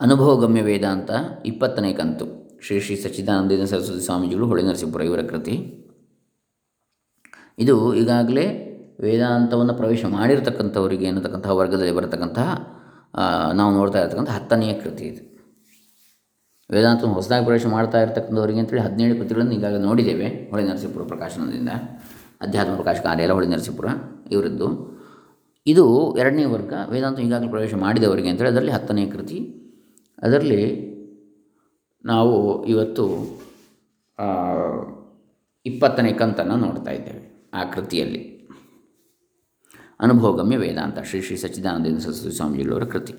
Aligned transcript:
ಅನುಭವಗಮ್ಯ 0.00 0.62
ವೇದಾಂತ 0.62 1.10
ಇಪ್ಪತ್ತನೇ 1.46 1.92
ಕಂತು. 1.92 2.26
ಶ್ರೀ 2.64 2.80
ಶ್ರೀ 2.80 2.96
ಸಚ್ಚಿದಾನಂದ 2.96 3.66
ಸರಸ್ವತಿ 3.70 4.02
ಸ್ವಾಮೀಜಿಗಳು 4.04 4.46
ಹೊಳೆ 4.46 4.62
ನರಸೀಪುರ 4.62 5.02
ಇವರ 5.02 5.22
ಕೃತಿ. 5.22 5.54
ಇದು 7.58 7.94
ಈಗಾಗಲೇ 7.94 8.44
ವೇದಾಂತವನ್ನು 9.00 9.74
ಪ್ರವೇಶ 9.74 10.04
ಮಾಡಿರ್ತಕ್ಕಂಥವರಿಗೆ 10.04 11.06
ಅನ್ನತಕ್ಕಂತಹ 11.06 11.54
ವರ್ಗದಲ್ಲಿ 11.60 11.94
ಬರತಕ್ಕಂತಹ 11.94 12.48
ನಾವು 13.52 13.70
ನೋಡ್ತಾ 13.74 13.98
ಇರತಕ್ಕಂಥ 14.00 14.30
ಹತ್ತನೆಯ 14.30 14.74
ಕೃತಿ 14.84 15.04
ಇದು. 15.04 15.22
ವೇದಾಂತವನ್ನು 16.70 17.14
ಹೊಸದಾಗಿ 17.14 17.44
ಪ್ರವೇಶ 17.44 17.66
ಮಾಡ್ತಾ 17.66 17.98
ಇರ್ತಕ್ಕಂಥವರಿಗೆ 18.02 18.60
ಅಂತೇಳಿ 18.60 18.82
ಹದಿನೇಳು 18.82 19.16
ಕೃತಿಗಳನ್ನು 19.16 19.52
ಈಗಾಗಲೇ 19.52 19.82
ನೋಡಿದ್ದೇವೆ 19.82 20.28
ಹೊಳೆ 20.50 20.64
ನರಸೀಪುರ 20.70 21.02
ಪ್ರಕಾಶನದಿಂದ. 21.02 21.70
ಅಧ್ಯಾತ್ಮ 22.40 22.74
ಪ್ರಕಾಶ 22.74 22.96
ಕಾರ್ಯಾಲಯ 23.00 23.34
ಹೊಳೆ 23.34 23.46
ನರಸೀಪುರ 23.46 23.86
ಇವರದ್ದು. 24.30 24.68
ಇದು 25.66 25.84
ಎರಡನೇ 26.18 26.44
ವರ್ಗ 26.44 26.72
ವೇದಾಂತ 26.90 27.20
ಈಗಾಗಲೇ 27.20 27.50
ಪ್ರವೇಶ 27.50 27.74
ಮಾಡಿದವರಿಗೆ 27.74 28.28
ಅಂತೇಳಿ 28.28 28.50
ಅದರಲ್ಲಿ 28.50 28.72
ಹತ್ತನೇ 28.72 29.06
ಕೃತಿ 29.06 29.38
ಅದರಲ್ಲಿ 30.22 30.96
ನಾವು 32.04 32.64
ಇವತ್ತು 32.64 33.04
ಇಪ್ಪತ್ತನೇ 35.66 36.12
ಕಂತನ್ನು 36.12 36.56
ನೋಡ್ತಾ 36.56 36.90
ಇದ್ದೇವೆ 36.90 37.50
ಆ 37.54 37.64
ಕೃತಿಯಲ್ಲಿ. 37.64 38.48
ಅನುಭವಗಮ್ಯ 40.00 40.56
ವೇದಾಂತ 40.56 40.98
ಶ್ರೀ 40.98 41.20
ಶ್ರೀ 41.20 41.36
ಸಚ್ಚಿದಾನಂದ 41.36 41.98
ಸರಸ್ವತಿ 41.98 42.36
ಸ್ವಾಮೀಜಿಗಳವರ 42.36 42.84
ಕೃತಿ. 42.84 43.14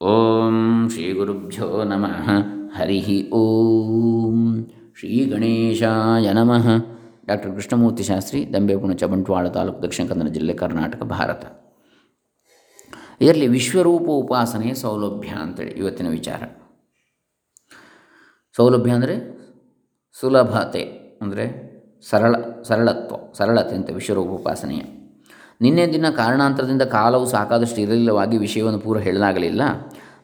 ಓಂ 0.00 0.88
ಶ್ರೀ 0.88 1.12
ಗುರುಭ್ಯೋ 1.12 1.84
ನಮಃ. 1.84 2.30
ಹರಿ 2.76 3.30
ಓಂ 3.30 4.66
ಶ್ರೀ 4.98 5.24
ಗಣೇಶಾಯ 5.24 6.32
ನಮಃ. 6.32 6.68
ಡಾಕ್ಟರ್ 7.26 7.54
ಕೃಷ್ಣಮೂರ್ತಿ 7.54 8.02
ಶಾಸ್ತ್ರಿ, 8.02 8.52
ದಂಬೆಪುಣಚ 8.52 9.04
ಬಂಟ್ವಾಳ 9.04 9.48
ತಾಲೂಕು 9.48 9.82
ದಕ್ಷಿಣ 9.82 10.06
ಕನ್ನಡ 10.06 10.26
ಜಿಲ್ಲೆ 10.26 10.52
ಕರ್ನಾಟಕ, 10.52 11.02
ಭಾರತ. 11.02 11.63
ಇದರಲ್ಲಿ 13.20 13.46
ವಿಶ್ವರೂಪ 13.46 14.06
ಉಪಾಸನೆಯ 14.08 14.74
ಸೌಲಭ್ಯ 14.74 15.28
ಅಂತೇಳಿ 15.28 15.70
ಇವತ್ತಿನ 15.70 16.08
ವಿಚಾರ. 16.08 16.42
ಸೌಲಭ್ಯ 18.56 18.90
ಅಂದರೆ 18.90 19.44
ಸುಲಭತೆ 20.20 21.16
ಅಂದರೆ 21.22 21.74
ಸರಳ, 22.10 22.34
ಸರಳತ್ವ, 22.62 23.14
ಸರಳತೆ 23.38 23.74
ಅಂತ 23.76 23.90
ವಿಶ್ವರೂಪ 23.90 24.28
ಉಪಾಸನೆಯ. 24.28 24.80
ನಿನ್ನೆ 25.60 25.86
ದಿನ 25.86 26.10
ಕಾರಣಾಂತರದಿಂದ 26.10 26.82
ಕಾಲವು 26.82 27.26
ಸಾಕಾದಷ್ಟು 27.26 27.80
ಇರಲಿಲ್ಲವಾಗಿ 27.80 28.38
ವಿಷಯವನ್ನು 28.38 28.78
ಪೂರ 28.78 28.98
ಹೇಳಲಾಗಲಿಲ್ಲ. 28.98 29.62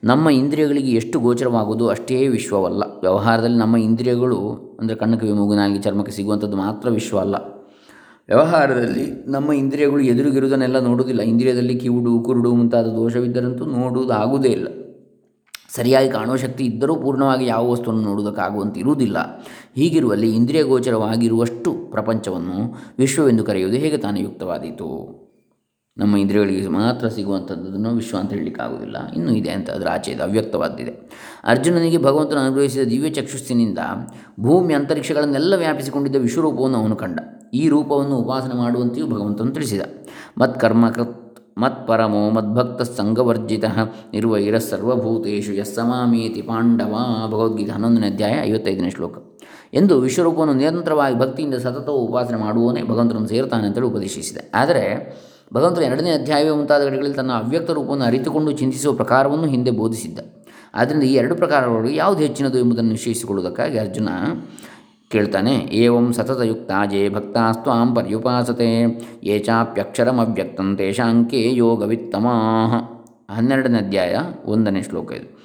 ನಮ್ಮ 0.05 0.31
ಇಂದ್ರಿಯಗಳಿಗೆ 0.31 0.93
ಎಷ್ಟು 0.93 1.21
ಗೋಚರವಾಗುವುದು 1.21 1.89
ಅಷ್ಟೇ 1.89 2.29
ವಿಶ್ವವಲ್ಲ. 2.29 2.83
ವ್ಯವಹಾರದಲ್ಲಿ 3.01 3.59
ನಮ್ಮ 3.59 3.77
ಇಂದ್ರಿಯಗಳು 3.77 4.39
ಅಂದರೆ 4.81 4.97
ಕಣ್ಣು 4.97 5.19
ಕಿವಿ 5.19 5.33
ಮೂಗು 5.33 5.83
ಚರ್ಮಕ್ಕೆ 5.83 6.13
ಸಿಗುವಂಥದ್ದು 6.13 6.57
ಮಾತ್ರ 6.57 6.89
ವಿಶ್ವ 6.89 7.19
ಅಲ್ಲ 7.19 7.60
ವ್ಯವಹಾರದಲ್ಲಿ 8.31 9.25
ನಮ್ಮ 9.27 9.53
ಇಂದ್ರಿಯಗಳು 9.53 10.01
ಎದುರುಗಿರುವುದನ್ನೆಲ್ಲ 10.01 10.79
ನೋಡುವುದಿಲ್ಲ. 10.79 11.23
ಇಂದ್ರಿಯದಲ್ಲಿ 11.23 11.75
ಕಿವುಡು, 11.75 12.21
ಕುರುಡು 12.21 12.55
ಮುಂತಾದ 12.55 12.87
ದೋಷವಿದ್ದರಂತೂ 12.87 13.65
ನೋಡುವುದಾಗುವುದೇ 13.65 14.49
ಇಲ್ಲ. 14.49 14.69
ಸರಿಯಾಗಿ 15.75 16.09
ಕಾಣುವ 16.09 16.37
ಶಕ್ತಿ 16.37 16.65
ಇದ್ದರೂ 16.65 16.97
ಪೂರ್ಣವಾಗಿ 16.97 17.47
ಯಾವ 17.47 17.71
ವಸ್ತುವನ್ನು 17.71 18.03
ನೋಡುವುದಕ್ಕಾಗುವಂತಿರುವುದಿಲ್ಲ. 18.03 19.45
ಹೀಗಿರುವಲ್ಲಿ 19.75 20.37
ಇಂದ್ರಿಯ 20.37 20.63
ಗೋಚರವಾಗಿರುವಷ್ಟು 20.63 21.73
ಪ್ರಪಂಚವನ್ನು 21.91 22.77
ವಿಶ್ವವೆಂದು 22.99 23.45
ಕರೆಯುವುದು 23.45 23.77
ಹೇಗೆ 23.77 23.97
ತಾನೇ 23.97 24.21
ಯುಕ್ತವಾದೀತು? 24.21 25.30
ನಮ್ಮ 25.97 26.17
ಇಂದ್ರಿಯಗಳಿಗೆ 26.17 26.69
ಮಾತ್ರ 26.69 27.09
ಸಿಗುವಂಥದ್ದನ್ನು 27.09 27.91
ವಿಶ್ವ 27.91 28.19
ಅಂತ 28.19 28.33
ಹೇಳಲಿಕ್ಕಾಗುವುದಿಲ್ಲ. 28.33 28.97
ಇನ್ನೂ 29.17 29.33
ಇದೆ 29.33 29.51
ಅಂತ 29.51 29.71
ಅದರ 29.71 29.87
ಆಚೆ 29.91 30.11
ಇದೆ 30.11 30.23
ಅವ್ಯಕ್ತವಾದಿದೆ 30.23 31.11
ಅರ್ಜುನನಿಗೆ 31.45 31.99
ಭಗವಂತನು 31.99 32.39
ಅನುಗ್ರಹಿಸಿದ 32.39 32.83
ದಿವ್ಯ 32.83 33.11
ಚಕ್ಷುಸ್ಸಿನಿಂದ 33.11 33.79
ಭೂಮಿ 34.41 34.75
ಅಂತರಿಕ್ಷಗಳನ್ನೆಲ್ಲ 34.75 35.55
ವ್ಯಾಪಿಸಿಕೊಂಡಿದ್ದ 35.55 36.17
ವಿಶ್ವರೂಪವನ್ನು 36.17 36.79
ಅವನು 36.79 36.97
ಕಂಡ. 36.97 37.21
ಈ 37.55 37.69
ರೂಪವನ್ನು 37.69 38.17
ಉಪಾಸನೆ 38.17 38.55
ಮಾಡುವಂತೆಯೂ 38.55 39.07
ಭಗವಂತನು 39.07 39.51
ತಿಳಿಸಿದ. 39.51 39.81
ಮತ್ಕರ್ಮಕೃತ್, 40.39 41.59
ಮತ್ಪರಮೋ 41.59 42.31
ಮದ್ಭಕ್ತ 42.31 42.83
ಸಂಘವರ್ಜಿತ 42.83 43.65
ನಿರ್ವೈರ 44.13 44.59
ಸರ್ವಭೂತೇಶು 44.59 45.53
ಯಸ್ಸಮಾಮೇತಿ 45.53 46.43
ಪಾಂಡವ 46.43 46.95
ಭಗವದ್ಗೀತೆ 47.27 47.71
ಹನ್ನೊಂದನೇ 47.71 48.07
ಅಧ್ಯಾಯ 48.07 48.41
ಐವತ್ತೈದನೇ 48.43 48.91
ಶ್ಲೋಕ. 48.91 49.19
ಎಂದು 49.75 50.01
ವಿಶ್ವರೂಪವನ್ನು 50.01 50.55
ನಿರಂತರವಾಗಿ 50.55 51.19
ಭಕ್ತಿಯಿಂದ 51.19 51.55
ಸತತವು 51.55 51.97
ಉಪಾಸನೆ 51.97 52.37
ಮಾಡುವವನೇ 52.37 52.83
ಭಗವಂತನನ್ನು 52.83 53.29
ಸೇರ್ತಾನೆ 53.29 53.67
ಅಂತೇಳಿ 53.67 53.87
ಉಪದೇಶಿಸಿದೆ. 53.87 54.51
ಆದರೆ 54.55 54.85
ಭಗವಂತನ 55.55 55.83
ಎರಡನೇ 55.83 56.11
ಅಧ್ಯಾಯವೇ 56.11 56.51
ಮುಂತಾದ 56.51 56.85
ಕಡೆಗಳಲ್ಲಿ 56.85 57.17
ತನ್ನ 57.17 57.33
ಅವ್ಯಕ್ತ 57.33 57.71
ರೂಪವನ್ನು 57.71 58.05
ಅರಿತುಕೊಂಡು 58.05 58.53
ಚಿಂತಿಸುವ 58.53 58.93
ಪ್ರಕಾರವನ್ನು 58.93 59.47
ಹಿಂದೆ 59.47 59.71
ಬೋಧಿಸಿದ್ದ. 59.71 60.19
ಆದ್ದರಿಂದ 60.75 61.03
ಈ 61.03 61.15
ಎರಡು 61.15 61.35
ಪ್ರಕಾರಗಳು 61.35 61.91
ಯಾವುದು 61.91 62.21
ಹೆಚ್ಚಿನದು 62.21 62.59
ಎಂಬುದನ್ನು 62.59 62.91
ನಿಶ್ಚಯಿಸಿಕೊಳ್ಳುವುದಕ್ಕಾಗಿ 62.91 63.79
ಅರ್ಜುನ 63.79 64.09
ಕೇಳ್ತಾನೆ, 65.11 65.55
ಏವಂ 65.73 66.13
ಸತತಯುಕ್ತಾಜೇ 66.13 67.09
ಭಕ್ತಾಸ್ತ್ವಾಂ 67.09 67.95
ಪರ್ಯುಪಾಸತೆ, 67.95 68.69
ಯೇ 69.25 69.39
ಚಾಪ್ಯಕ್ಷರಮವ್ಯಕ್ತಂ 69.39 70.77
ತೇಷಾಂಕೆ 70.77 71.55
ಯೋಗವಿತ್ತಮಾಹ. 71.55 72.75
ಹನ್ನೆರಡನೇ 73.35 73.79
ಅಧ್ಯಾಯ 73.79 74.17
ಒಂದನೇ 74.45 74.83
ಶ್ಲೋಕ 74.83 75.13
ಇದು. 75.13 75.41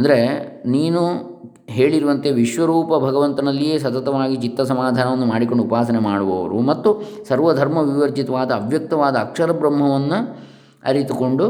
ಅಂದರೆ 0.00 0.18
ನೀನು 0.68 1.02
ಹೇಳಿರುವಂತೆ 1.66 2.30
ವಿಶ್ವರೂಪ 2.30 2.88
ಭಗವಂತನಲ್ಲಿಯೇ 3.04 3.78
ಸತತವಾಗಿ 3.78 4.36
ಚಿತ್ತ 4.36 4.60
ಸಮಾಧಾನವನ್ನು 4.60 5.26
ಮಾಡಿಕೊಂಡು 5.26 5.62
ಉಪಾಸನೆ 5.64 5.98
ಮಾಡುವವರು 5.98 6.60
ಮತ್ತು 6.60 6.90
ಸರ್ವಧರ್ಮ 7.28 7.78
ವಿವರ್ಜಿತವಾದ 7.78 8.50
ಅವ್ಯಕ್ತವಾದ 8.50 9.16
ಅಕ್ಷರ 9.16 9.52
ಬ್ರಹ್ಮವನ್ನು 9.52 10.18
ಅರಿತುಕೊಂಡು 10.82 11.46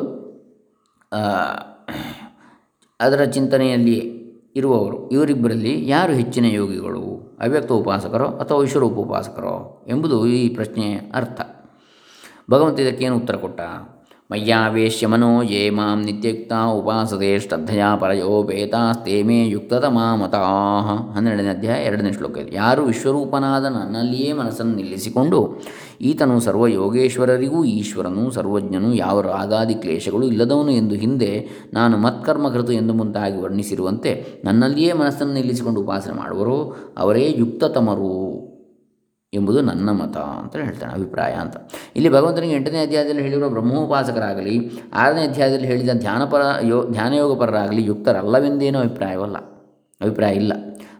ಅದರ 3.00 3.24
ಚಿಂತನೆಯಲ್ಲಿ 3.24 3.98
ಇರುವವರು. 4.56 5.10
ಇವರಿಬ್ಬರಲ್ಲಿ 5.10 5.88
ಯಾರು 5.88 6.12
ಹೆಚ್ಚಿನ 6.12 6.44
ಯೋಗಿಗಳು? 6.44 7.02
ಅವ್ಯಕ್ತ 7.40 7.72
ಉಪಾಸಕರೋ 7.72 8.26
ಅಥವಾ 8.26 8.58
ವಿಶ್ವರೂಪ 8.58 8.96
ಉಪಾಸಕರೋ 8.98 9.84
ಎಂಬುದು 9.88 10.26
ಈ 10.26 10.48
ಪ್ರಶ್ನೆಯ 10.54 10.96
ಅರ್ಥ. 11.14 11.40
ಭಗವಂತ 12.50 12.80
ಇದಕ್ಕೇನು 12.80 13.16
ಉತ್ತರ 13.16 13.36
ಕೊಟ್ಟ? 13.36 13.60
ಮಯ್ಯಾವೇಶ್ಯ 14.32 15.06
ಮನೋ 15.06 15.42
ಯೇ 15.42 15.70
ಮಾಂ 15.70 16.02
ನಿತ್ಯುಕ್ತ 16.04 16.52
ಉಪಾಸದೆ 16.52 17.38
ಶ್ರದ್ಧೆಯ 17.40 17.84
ಪರಯೋಪೇತಾಸ್ತೆ 18.00 19.22
ಮೇ 19.22 19.48
ಯುಕ್ತತಮಾ 19.48 20.16
ಮತಾಹ 20.16 21.16
ಹನ್ನೆರಡನೇ 21.16 21.48
ಅಧ್ಯಾಯ 21.48 21.84
ಎರಡನೇ 21.84 22.12
ಶ್ಲೋಕ 22.12 22.38
ಇದೆ. 22.38 22.56
ಯಾರು 22.56 22.82
ವಿಶ್ವರೂಪನಾದ 22.84 23.64
ನನ್ನಲ್ಲಿಯೇ 23.64 24.32
ಮನಸ್ಸನ್ನು 24.32 24.76
ನಿಲ್ಲಿಸಿಕೊಂಡು 24.76 25.62
ಈತನು 26.00 26.40
ಸರ್ವ 26.40 26.66
ಯೋಗೇಶ್ವರರಿಗೂ 26.66 27.64
ಈಶ್ವರನು 27.64 28.30
ಸರ್ವಜ್ಞನು 28.30 28.94
ಯಾವ 28.94 29.20
ರಾಗಾದಿ 29.20 29.74
ಕ್ಲೇಶಗಳು 29.74 30.26
ಇಲ್ಲದವನು 30.26 30.70
ಎಂದು 30.70 30.94
ಹಿಂದೆ 30.94 31.48
ನಾನು 31.72 31.98
ಮತ್ಕರ್ಮಕೃತು 31.98 32.72
ಎಂದು 32.72 32.94
ಮುಂತಾಗಿ 32.94 33.40
ವರ್ಣಿಸಿರುವಂತೆ 33.40 34.40
ನನ್ನಲ್ಲಿಯೇ 34.44 34.92
ಮನಸ್ಸನ್ನು 34.92 35.34
ನಿಲ್ಲಿಸಿಕೊಂಡು 35.34 35.80
ಉಪಾಸನೆ 35.80 36.12
ಮಾಡುವರು 36.12 36.76
ಅವರೇ 36.98 37.34
ಯುಕ್ತತಮರು. 37.38 38.49
ಎಂಬುದು 39.34 39.60
ನನ್ನ 39.60 39.90
ಮತ 39.90 40.16
ಅಂತ 40.16 40.56
ಹೇಳ್ತಾನೆ, 40.56 40.92
ಅಭಿಪ್ರಾಯ 40.92 41.32
ಅಂತ. 41.32 41.56
ಇಲ್ಲಿ 41.96 42.08
ಭಗವಂತನಿಗೆ 42.08 42.54
ಎಂಟನೇ 42.54 42.82
ಅಧ್ಯಾಯದಲ್ಲಿ 42.82 43.22
ಹೇಳಿರುವ 43.22 43.48
ಬ್ರಹ್ಮೋಪಾಸಕರಾಗಲಿ, 43.48 44.70
ಆರನೇ 44.94 45.22
ಅಧ್ಯಾಯದಲ್ಲಿ 45.22 45.66
ಹೇಳಿದ 45.66 45.90
ಧ್ಯಾನಪರ 45.94 46.40
ಯೋ, 46.62 46.82
ಧ್ಯಾನಯೋಗಪರರಾಗಲಿ 46.90 47.84
ಯುಕ್ತರಲ್ಲವೆಂದೇನೋ 47.84 48.80
ಅಭಿಪ್ರಾಯವಲ್ಲ. 48.80 49.36
ಅಭಿಪ್ರಾಯ 50.00 50.34
ಇಲ್ಲ. 50.34 50.52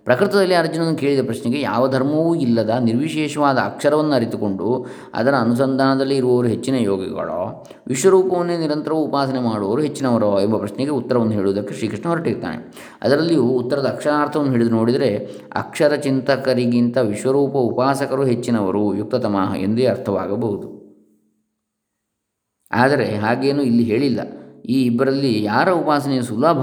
ಪ್ರಕೃತದಲ್ಲಿ 0.05 0.55
ಅರ್ಜುನನು 0.55 0.97
ಕೇಳಿದ 0.97 1.25
ಪ್ರಶ್ನೆಗೆ 1.25 1.61
ಯಾವ 1.61 1.91
ಧರ್ಮವೂ 1.91 2.35
ಇಲ್ಲದ 2.35 2.71
ನಿರ್ವಿಶೇಷವಾದ 2.81 3.59
ಅಕ್ಷರವನ್ನು 3.59 4.13
ಅರಿತುಕೊಂಡು 4.13 4.87
ಅದರ 5.15 5.35
ಅನುಸಂಧಾನದಲ್ಲಿ 5.35 6.17
ಇರುವವರು 6.17 6.49
ಹೆಚ್ಚಿನ 6.49 6.75
ಯೋಗಿಗಳೋ, 6.75 7.69
ವಿಶ್ವರೂಪವನ್ನೇ 7.87 8.59
ನಿರಂತರವೂ 8.59 8.99
ಉಪಾಸನೆ 8.99 9.41
ಮಾಡುವವರು 9.41 9.83
ಹೆಚ್ಚಿನವರೋ 9.83 10.41
ಎಂಬ 10.41 10.57
ಪ್ರಶ್ನೆಗೆ 10.57 10.91
ಉತ್ತರವನ್ನು 10.91 11.33
ಹೇಳುವುದಕ್ಕೆ 11.33 11.75
ಶ್ರೀಕೃಷ್ಣ 11.75 12.09
ಹೊರಟಿರ್ತಾನೆ. 12.09 12.57
ಅದರಲ್ಲಿಯೂ 13.03 13.43
ಉತ್ತರದ 13.43 13.87
ಅಕ್ಷರಾರ್ಥವನ್ನು 13.87 14.53
ಹಿಡಿದು 14.53 14.71
ನೋಡಿದರೆ 14.71 15.31
ಅಕ್ಷರ 15.55 15.95
ಚಿಂತಕರಿಗಿಂತ 15.95 16.97
ವಿಶ್ವರೂಪ 16.97 17.53
ಉಪಾಸಕರು 17.53 18.25
ಹೆಚ್ಚಿನವರು 18.25 18.95
ಯುಕ್ತತಮಃ 18.95 19.55
ಎಂದೇ 19.55 19.87
ಅರ್ಥವಾಗಬಹುದು. 19.87 20.81
ಆದರೆ 22.73 23.17
ಹಾಗೇನೂ 23.17 23.63
ಇಲ್ಲಿ 23.63 23.83
ಹೇಳಿಲ್ಲ. 23.83 24.21
ಈ 24.69 24.85
ಇಬ್ಬರಲ್ಲಿ 24.85 25.43
ಯಾರ 25.43 25.71
ಉಪಾಸನೆ 25.71 26.23
ಸುಲಭ 26.23 26.59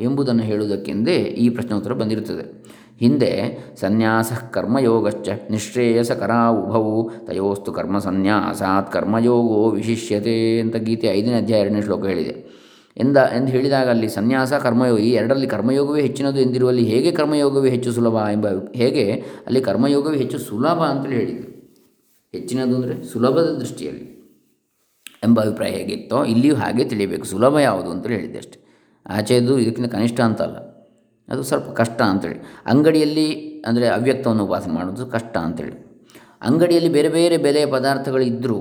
ಎಂಬುದನ್ನು 0.00 0.42
ಹೇಳುವುದಕ್ಕೆಂದೇ 0.42 1.16
ಈ 1.16 1.48
ಪ್ರಶ್ನೋತ್ತರ 1.48 1.92
ಬಂದಿರುತ್ತದೆ. 1.92 2.62
ಹಿಂದೆ 2.98 3.58
ಸನ್ಯಾಸ 3.80 4.32
ಕರ್ಮಯೋಗಶ್ಚ 4.50 5.28
ನಿಶ್ರೇಯಸಕರ 5.50 6.30
ಉಭವು 6.50 7.10
ತಯೋಸ್ತು 7.26 7.72
ಕರ್ಮ 7.72 7.98
ಸನ್ಯಾಸಾತ್ 7.98 8.92
ಕರ್ಮಯೋಗೋ 8.92 9.70
ವಿಶಿಷ್ಯತೆ 9.70 10.60
ಅಂತ 10.60 10.76
ಗೀತೆ 10.76 11.06
ಐದನೇ 11.06 11.32
ಅಧ್ಯಾಯ 11.32 11.60
ಎರಡನೇ 11.60 11.82
ಶ್ಲೋಕ 11.82 12.06
ಹೇಳಿದೆ. 12.06 12.62
ಎಂದ, 12.96 13.16
ಎಂದು 13.16 13.48
ಹೇಳಿದಾಗ 13.48 13.88
ಅಲ್ಲಿ 13.88 14.08
ಸನ್ಯಾಸ, 14.08 14.52
ಕರ್ಮಯೋಗ 14.52 14.98
ಈ 14.98 15.10
ಎರಡರಲ್ಲಿ 15.10 15.46
ಕರ್ಮಯೋಗವೇ 15.46 16.02
ಹೆಚ್ಚಿನದು 16.02 16.40
ಎಂದಿರುವಲ್ಲಿ 16.40 16.84
ಹೇಗೆ 16.84 17.12
ಕರ್ಮಯೋಗವೇ 17.12 17.70
ಹೆಚ್ಚು 17.70 17.92
ಸುಲಭ 17.92 18.14
ಎಂಬ 18.14 18.46
ಹೇಗೆ 18.74 19.12
ಅಲ್ಲಿ 19.46 19.60
ಕರ್ಮಯೋಗವೇ 19.60 20.16
ಹೆಚ್ಚು 20.16 20.38
ಸುಲಭ 20.38 20.80
ಅಂತೇಳಿ 20.82 21.16
ಹೇಳಿದರು. 21.16 21.52
ಹೆಚ್ಚಿನದು 22.32 22.76
ಅಂದರೆ 22.76 23.04
ಸುಲಭದ 23.04 23.56
ದೃಷ್ಟಿಯಲ್ಲಿ. 23.60 24.11
ಎಂಬ 25.26 25.36
ಅಭಿಪ್ರಾಯ 25.44 25.72
ಹೇಗಿತ್ತೋ 25.78 26.18
ಇಲ್ಲಿಯೂ 26.32 26.54
ಹಾಗೆ 26.62 26.84
ತಿಳಿಯಬೇಕು. 26.92 27.24
ಸುಲಭ 27.32 27.54
ಯಾವುದು 27.68 27.90
ಅಂತೇಳಿ 27.94 28.16
ಹೇಳಿದೆ 28.18 28.38
ಅಷ್ಟೆ. 28.42 28.58
ಆಚೆದು 29.06 29.52
ಇದಕ್ಕಿಂತ 29.62 29.88
ಕನಿಷ್ಠ 29.96 30.20
ಅಂತಲ್ಲ 30.28 30.56
ಅದು 31.28 31.42
ಸ್ವಲ್ಪ 31.48 31.68
ಕಷ್ಟ 31.80 31.98
ಅಂತೇಳಿ 32.12 32.38
ಅಂಗಡಿಯಲ್ಲಿ 32.72 33.28
ಅಂದರೆ 33.66 33.86
ಅವ್ಯಕ್ತವನ್ನು 33.96 34.44
ಉಪಾಸನೆ 34.48 34.72
ಮಾಡೋದು 34.78 35.04
ಕಷ್ಟ 35.06 35.34
ಅಂತೇಳಿ 35.48 35.76
ಅಂಗಡಿಯಲ್ಲಿ 36.48 36.90
ಬೇರೆ 36.96 37.10
ಬೇರೆ 37.16 37.36
ಬೆಲೆಯ 37.46 37.66
ಪದಾರ್ಥಗಳಿದ್ದರೂ 37.76 38.58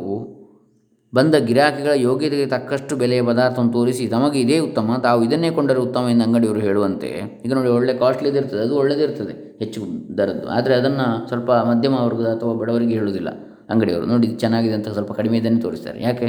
ಬಂದ 1.14 1.36
ಗಿರಾಕಿಗಳ 1.48 1.94
ಯೋಗ್ಯತೆಗೆ 2.08 2.46
ತಕ್ಕಷ್ಟು 2.46 2.94
ಬೆಲೆಯ 3.02 3.22
ಪದಾರ್ಥವನ್ನು 3.30 3.74
ತೋರಿಸಿ 3.74 4.04
ತಮಗೆ 4.08 4.38
ಇದೇ 4.46 4.58
ಉತ್ತಮ, 4.60 4.98
ತಾವು 5.04 5.20
ಇದನ್ನೇ 5.28 5.50
ಕೊಂಡರೆ 5.58 5.80
ಉತ್ತಮ 5.80 6.04
ಎಂದು 6.10 6.24
ಅಂಗಡಿಯವರು 6.24 6.62
ಹೇಳುವಂತೆ, 6.68 7.10
ಈಗ 7.46 7.52
ನೋಡಿ 7.58 7.72
ಒಳ್ಳೆ 7.78 7.94
ಕಾಸ್ಟ್ಲಿದಿರ್ತದೆ 8.04 8.62
ಅದು 8.68 8.76
ಒಳ್ಳೆದಿರ್ತದೆ, 8.82 9.34
ಹೆಚ್ಚು 9.62 9.82
ದರದ್ದು. 10.20 10.48
ಆದರೆ 10.58 10.74
ಅದನ್ನು 10.76 11.08
ಸ್ವಲ್ಪ 11.30 11.52
ಮಧ್ಯಮ 11.72 11.96
ವರ್ಗದ 12.08 12.30
ಅಥವಾ 12.38 12.54
ಬಡವರಿಗೆ 12.62 12.96
ಹೇಳುವುದಿಲ್ಲ. 13.00 13.32
ಅಂಗಡಿಯವರು. 13.72 14.06
ನೋಡಿ, 14.06 14.28
ಇದು 14.28 14.38
ಚೆನ್ನಾಗಿದೆ 14.40 14.74
ಅಂತ 14.74 14.90
ಸ್ವಲ್ಪ 14.90 15.12
ಕಡಿಮೆ 15.12 15.38
ಇದನ್ನೇ 15.38 15.62
ತೋರಿಸ್ತಾರೆ. 15.62 16.00
ಯಾಕೆ? 16.04 16.28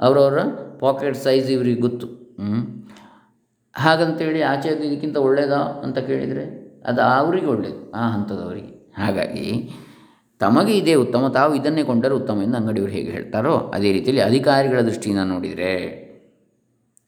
ಅವರವರ 0.00 0.38
ಪಾಕೆಟ್ 0.80 1.16
ಸೈಜ್ 1.16 1.48
ಇವರಿಗೆ 1.50 1.80
ಗೊತ್ತು. 1.80 2.06
ಹಾಗಂತೇಳಿ 3.76 4.42
ಆಚೆ 4.42 4.68
ಇದಕ್ಕಿಂತ 4.68 5.16
ಒಳ್ಳೆಯದಾ 5.16 5.60
ಅಂತ 5.84 5.98
ಕೇಳಿದರೆ 5.98 6.44
ಅದು 6.86 7.00
ಅವರಿಗೆ 7.02 7.46
ಒಳ್ಳೆಯದು 7.46 7.80
ಆ 7.92 8.04
ಹಂತದವರಿಗೆ. 8.08 8.72
ಹಾಗಾಗಿ 9.02 9.46
ತಮಗೆ 10.40 10.72
ಇದೇ 10.78 10.94
ಉತ್ತಮ, 10.94 11.28
ತಾವು 11.28 11.52
ಇದನ್ನೇ 11.54 11.82
ಕೊಂಡರೆ 11.82 12.14
ಉತ್ತಮ 12.14 12.42
ಎಂದು 12.42 12.56
ಅಂಗಡಿಯವರು 12.56 12.92
ಹೇಗೆ 12.92 13.10
ಹೇಳ್ತಾರೋ 13.10 13.52
ಅದೇ 13.74 13.90
ರೀತಿಯಲ್ಲಿ 13.92 14.22
ಅಧಿಕಾರಿಗಳ 14.22 14.80
ದೃಷ್ಟಿಯಿಂದ 14.80 15.22
ನೋಡಿದರೆ 15.24 15.72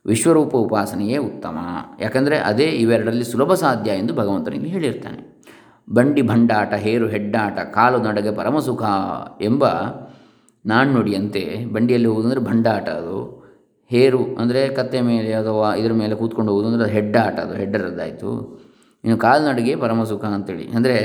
ವಿಶ್ವರೂಪ 0.06 0.52
ಉಪಾಸನೆಯೇ 0.56 1.16
ಉತ್ತಮ. 1.16 1.58
ಯಾಕಂದರೆ 2.00 2.36
ಅದೇ 2.50 2.68
ಇವೆರಡರಲ್ಲಿ 2.82 3.24
ಸುಲಭ 3.24 3.54
ಸಾಧ್ಯ 3.54 3.90
ಎಂದು 3.90 4.14
ಭಗವಂತನಿಗೆ 4.14 4.66
ಹೇಳಿರ್ತಾನೆ. 4.66 5.20
ಬಂಡಿ 5.88 6.22
ಭಂಡಾಟ, 6.30 6.72
ಹೇರು 6.86 7.06
ಹೆಡ್ಡಾಟ, 7.14 7.58
ಕಾಲು 7.76 7.98
ನಡಗೆ 8.06 8.32
ಪರಮಸುಖ 8.38 8.82
ಎಂಬ 9.48 9.64
ನಾಣ್ಣುಡಿಯಂತೆ 10.64 11.42
ಬಂಡಿಯಲ್ಲಿ 11.74 12.08
ಹೋಗುವುದಂದರೆ 12.10 12.42
ಭಂಡಾಟ 12.48 12.86
ಅದು. 13.00 13.18
ಹೇರು 13.90 14.20
ಅಂದರೆ 14.42 14.60
ಕತ್ತೆ 14.78 15.00
ಮೇಲೆ 15.08 15.32
ಅಥವಾ 15.40 15.66
ಇದರ 15.80 15.92
ಮೇಲೆ 16.00 16.14
ಕೂತ್ಕೊಂಡು 16.20 16.50
ಹೋಗುವುದು 16.52 16.68
ಅಂದರೆ 16.70 16.84
ಅದು 16.86 16.94
ಹೆಡ್ಡಾಟ 16.96 17.36
ಅದು, 17.46 17.54
ಹೆಡ್ಡರದ್ದಾಯಿತು. 17.60 18.30
ಇನ್ನು 19.04 19.16
ಕಾಲ್ನಡಿಗೆ 19.24 19.74
ಪರಮಸುಖ 19.82 20.24
ಅಂತೇಳಿ. 20.36 20.64
ಅಂದರೆ 20.76 20.96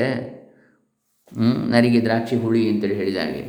ನರಿಗೆ 1.73 1.99
ದ್ರಾಕ್ಷಿ 2.05 2.35
ಹುಳಿ 2.43 2.61
ಅಂತೇಳಿ 2.69 2.95
ಹೇಳಿದ 3.01 3.19
ಹಾಗೆ. 3.23 3.43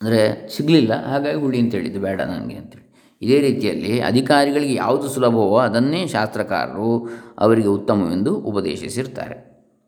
ಅಂದರೆ 0.00 0.20
ಸಿಗಲಿಲ್ಲ, 0.54 0.92
ಹಾಗಾಗಿ 1.10 1.38
ಹುಳಿ 1.44 1.58
ಅಂತ 1.64 1.74
ಇದು 1.90 2.00
ಬೇಡ 2.06 2.20
ನನಗೆ 2.32 2.56
ಅಂತೇಳಿ. 2.62 2.86
ಇದೇ 3.22 3.36
ರೀತಿಯಲ್ಲಿ 3.46 3.92
ಅಧಿಕಾರಿಗಳಿಗೆ 4.10 4.74
ಯಾವುದು 4.74 5.08
ಸುಲಭವೋ 5.16 5.58
ಅದನ್ನೇ 5.66 6.00
ಶಾಸ್ತ್ರಕಾರರು 6.14 6.90
ಅವರಿಗೆ 7.44 7.70
ಉತ್ತಮವೆಂದು 7.76 8.32
ಉಪದೇಶಿಸಿರ್ತಾರೆ. 8.50 9.36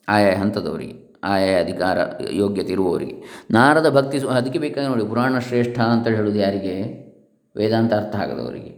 ಆಯಾ 0.08 0.38
ಹಂತದವರಿಗೆ, 0.38 1.16
ಆಯಾ 1.24 1.60
ಅಧಿಕಾರ 1.60 1.98
ಯೋಗ್ಯತೆ 2.30 2.72
ಇರುವವರಿಗೆ 2.72 3.46
ನಾರದ 3.50 3.88
ಭಕ್ತಿ 3.94 4.18
ಅದಕ್ಕೆ 4.18 4.58
ಬೇಕಾಗಿ 4.58 4.88
ನೋಡಿ, 4.88 5.04
ಪುರಾಣ 5.04 5.38
ಶ್ರೇಷ್ಠ 5.38 5.78
ಅಂತ 5.80 6.08
ಹೇಳೋದು 6.08 6.38
ಯಾರಿಗೆ? 6.38 7.08
ವೇದಾಂತ 7.56 7.92
ಅರ್ಥ 7.94 8.16
ಆಗದವರಿಗೆ. 8.16 8.72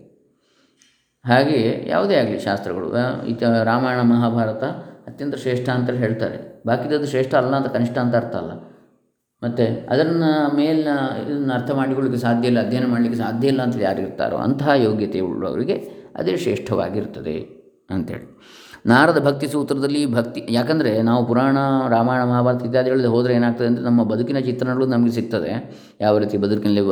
ಹಾಗೆಯೇ 1.27 1.85
ಯಾವುದೇ 1.88 2.15
ಆಗಲಿ 2.15 2.38
ಶಾಸ್ತ್ರಗಳು 2.38 2.88
ಇತ, 3.27 3.43
ರಾಮಾಯಣ, 3.43 4.00
ಮಹಾಭಾರತ 4.00 4.62
ಅತ್ಯಂತ 5.09 5.35
ಶ್ರೇಷ್ಠ 5.35 5.69
ಅಂತ 5.69 5.91
ಹೇಳ್ತಾರೆ. 5.91 6.62
ಬಾಕಿದದ್ದು 6.67 7.06
ಶ್ರೇಷ್ಠ 7.06 7.35
ಅಲ್ಲ 7.35 7.55
ಅಂತ 7.56 7.67
ಕನಿಷ್ಠ 7.67 7.99
ಅಂತ 7.99 8.17
ಅರ್ಥ 8.17 8.35
ಅಲ್ಲ. 8.37 8.53
ಮತ್ತು 9.43 9.91
ಅದನ್ನು 9.91 10.56
ಮೇಲಿನ 10.56 10.88
ಇದನ್ನು 11.29 11.53
ಅರ್ಥ 11.55 11.71
ಮಾಡಿಕೊಳ್ಳಿಕ್ಕೆ 11.71 12.21
ಸಾಧ್ಯ 12.21 12.49
ಇಲ್ಲ, 12.49 12.67
ಅಧ್ಯಯನ 12.67 12.87
ಮಾಡಲಿಕ್ಕೆ 12.87 13.19
ಸಾಧ್ಯ 13.19 13.49
ಇಲ್ಲ 13.49 13.62
ಅಂತ 13.62 13.76
ಯಾರಿರ್ತಾರೋ 13.76 14.37
ಅಂತಹ 14.37 14.69
ಯೋಗ್ಯತೆ 14.69 15.21
ಉಳ್ಳವರಿಗೆ 15.21 15.76
ಅದೇ 16.17 16.37
ಶ್ರೇಷ್ಠವಾಗಿರ್ತದೆ 16.37 17.37
ಅಂಥೇಳಿ 17.91 18.26
ನಾರದ 18.85 19.19
ಭಕ್ತಿ 19.27 19.47
ಸೂತ್ರದಲ್ಲಿ 19.47 20.03
ಭಕ್ತಿ, 20.17 20.41
ಯಾಕಂದರೆ 20.50 20.93
ನಾವು 21.09 21.23
ಪುರಾಣ, 21.31 21.59
ರಾಮಾಯಣ, 21.94 22.23
ಮಹಾಭಾರತ 22.31 22.62
ಇತ್ಯಾದಿಗಳಲ್ಲಿ 22.69 23.11
ಹೋದರೆ 23.15 23.32
ಏನಾಗ್ತದೆ 23.38 23.69
ಅಂದರೆ 23.71 23.85
ನಮ್ಮ 23.88 24.05
ಬದುಕಿನ 24.12 24.41
ಚಿತ್ರಣಗಳು 24.49 24.87
ನಮಗೆ 24.94 25.12
ಸಿಗ್ತದೆ. 25.19 25.50
ಯಾವ 26.00 26.15
ರೀತಿ 26.19 26.38
ಬದುಕಿನಲ್ಲಿ 26.44 26.85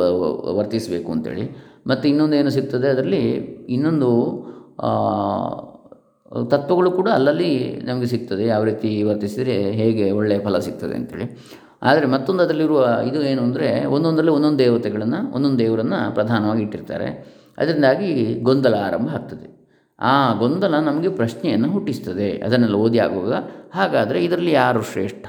ವರ್ತಿಸಬೇಕು 0.59 1.11
ಅಂತೇಳಿ. 1.15 1.45
ಮತ್ತು 1.91 2.05
ಇನ್ನೊಂದು 2.11 2.37
ಏನು 2.41 2.51
ಸಿಗ್ತದೆ 2.57 2.87
ಅದರಲ್ಲಿ 2.95 3.23
ಇನ್ನೊಂದು 3.75 4.09
ತತ್ವಗಳು 6.51 6.89
ಕೂಡ 6.97 7.07
ಅಲ್ಲಲ್ಲಿ 7.19 7.51
ನಮಗೆ 7.87 8.07
ಸಿಗ್ತದೆ. 8.11 8.43
ಯಾವ 8.45 8.63
ರೀತಿ 8.69 8.89
ವರ್ತಿಸಿದರೆ 9.09 9.55
ಹೇಗೆ 9.79 10.05
ಒಳ್ಳೆಯ 10.19 10.39
ಫಲ 10.47 10.57
ಸಿಗ್ತದೆ 10.67 10.95
ಅಂತೇಳಿ. 10.99 11.27
ಆದರೆ 11.89 12.05
ಮತ್ತೊಂದು 12.13 12.41
ಅದರಲ್ಲಿರುವ 12.45 12.81
ಇದು 13.09 13.19
ಏನು 13.31 13.41
ಅಂದರೆ 13.47 13.67
ಒಂದೊಂದರಲ್ಲಿ 13.95 14.33
ಒಂದೊಂದು 14.37 14.59
ದೇವತೆಗಳನ್ನು, 14.65 15.19
ಒಂದೊಂದು 15.35 15.59
ದೇವರನ್ನು 15.63 15.99
ಪ್ರಧಾನವಾಗಿ 16.17 16.61
ಇಟ್ಟಿರ್ತಾರೆ. 16.65 17.07
ಅದರಿಂದಾಗಿ 17.57 18.09
ಗೊಂದಲ 18.47 18.75
ಆರಂಭ 18.87 19.09
ಆಗ್ತದೆ. 19.19 19.47
ಆ 19.99 20.33
ಗೊಂದಲ 20.33 20.75
ನಮಗೆ 20.79 21.09
ಪ್ರಶ್ನೆಯನ್ನು 21.09 21.69
ಹುಟ್ಟಿಸ್ತದೆ. 21.69 22.31
ಅದನ್ನೆಲ್ಲ 22.31 22.75
ಓದಿ 22.75 22.99
ಆಗುವಾಗ 22.99 23.33
ಹಾಗಾದರೆ 23.75 24.23
ಇದರಲ್ಲಿ 24.23 24.51
ಯಾರು 24.51 24.81
ಶ್ರೇಷ್ಠ? 24.81 25.25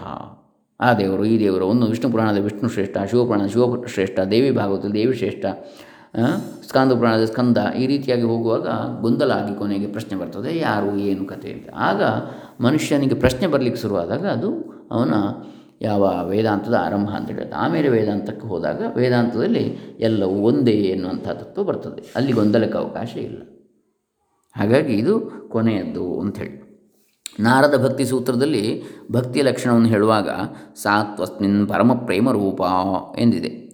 ಆ 0.81 0.95
ದೇವರು, 0.95 1.25
ಈ 1.25 1.39
ದೇವರು, 1.39 1.67
ಒಂದು 1.67 1.87
ವಿಷ್ಣು 1.87 2.11
ಪುರಾಣದ 2.11 2.39
ವಿಷ್ಣು 2.39 2.69
ಶ್ರೇಷ್ಠ 2.69 2.97
ಶಿವಪುರಾಣ 3.11 3.47
ಶಿವ 3.47 3.85
ಶ್ರೇಷ್ಠ, 3.85 4.21
ದೇವಿ 4.21 4.51
ಭಾಗವತ 4.51 4.87
ದೇವಿ 4.87 5.15
ಶ್ರೇಷ್ಠ 5.15 5.45
ಸ್ಕಂದ 6.69 6.93
ಪುರಾಣದ 6.93 7.25
ಸ್ಕಂದ 7.25 7.59
ಈ 7.79 7.87
ರೀತಿಯಾಗಿ 7.87 8.23
ಹೋಗುವಾಗ 8.23 8.67
ಗೊಂದಲ 9.01 9.33
ಆಗಿ 9.33 9.59
ಕೊನೆಗೆ 9.59 9.87
ಪ್ರಶ್ನೆ 9.87 10.19
ಬರ್ತದೆ, 10.19 10.59
ಯಾರು, 10.59 10.97
ಏನು 10.97 11.25
ಕತೆ 11.25 11.53
ಅಂತ. 11.53 11.69
ಆಗ 11.77 12.03
ಮನುಷ್ಯನಿಗೆ 12.61 13.15
ಪ್ರಶ್ನೆ 13.15 13.47
ಬರಲಿಕ್ಕೆ 13.47 13.83
ಶುರುವಾದಾಗ 13.83 14.27
ಅದು 14.27 14.51
ಅವನ 14.91 15.15
ಯಾವ 15.83 16.29
ವೇದಾಂತದ 16.29 16.75
ಆರಂಭ 16.75 17.09
ಅಂತ 17.09 17.31
ಹೇಳುತ್ತೆ 17.31 17.57
ಆಮೇಲೆ 17.57 17.89
ವೇದಾಂತಕ್ಕೆ 17.89 18.47
ಹೋದಾಗ 18.47 18.83
ವೇದಾಂತದಲ್ಲಿ 18.97 19.97
ಎಲ್ಲವೂ 20.01 20.33
ಒಂದೇ 20.33 20.71
ಎನ್ನುವಂಥ 20.71 21.29
ತತ್ವ 21.29 21.63
ಬರ್ತದೆ. 21.63 22.13
ಅಲ್ಲಿ 22.17 22.33
ಗೊಂದಲಕ್ಕೆ 22.33 22.79
ಅವಕಾಶ 22.79 23.17
ಇಲ್ಲ. 23.17 23.43
ಹಾಗಾಗಿ 24.57 24.95
ಇದು 24.95 25.21
ಕೊನೆಯದ್ದು 25.49 26.21
ಅಂಥೇಳಿ. 26.21 26.61
ನಾರದ 27.41 27.85
ಭಕ್ತಿ 27.85 28.05
ಸೂತ್ರದಲ್ಲಿ 28.05 28.83
ಭಕ್ತಿಯ 29.13 29.43
ಲಕ್ಷಣವನ್ನು 29.43 29.89
ಹೇಳುವಾಗ 29.89 30.29
ಸಾತ್ವಸ್ಮಿನ್ 30.83 31.69
ಪರಮ 31.69 31.93
ಪ್ರೇಮ 31.93 32.31
ರೂಪ 32.31 32.61
ಎಂದಿದೆ. 33.19 33.71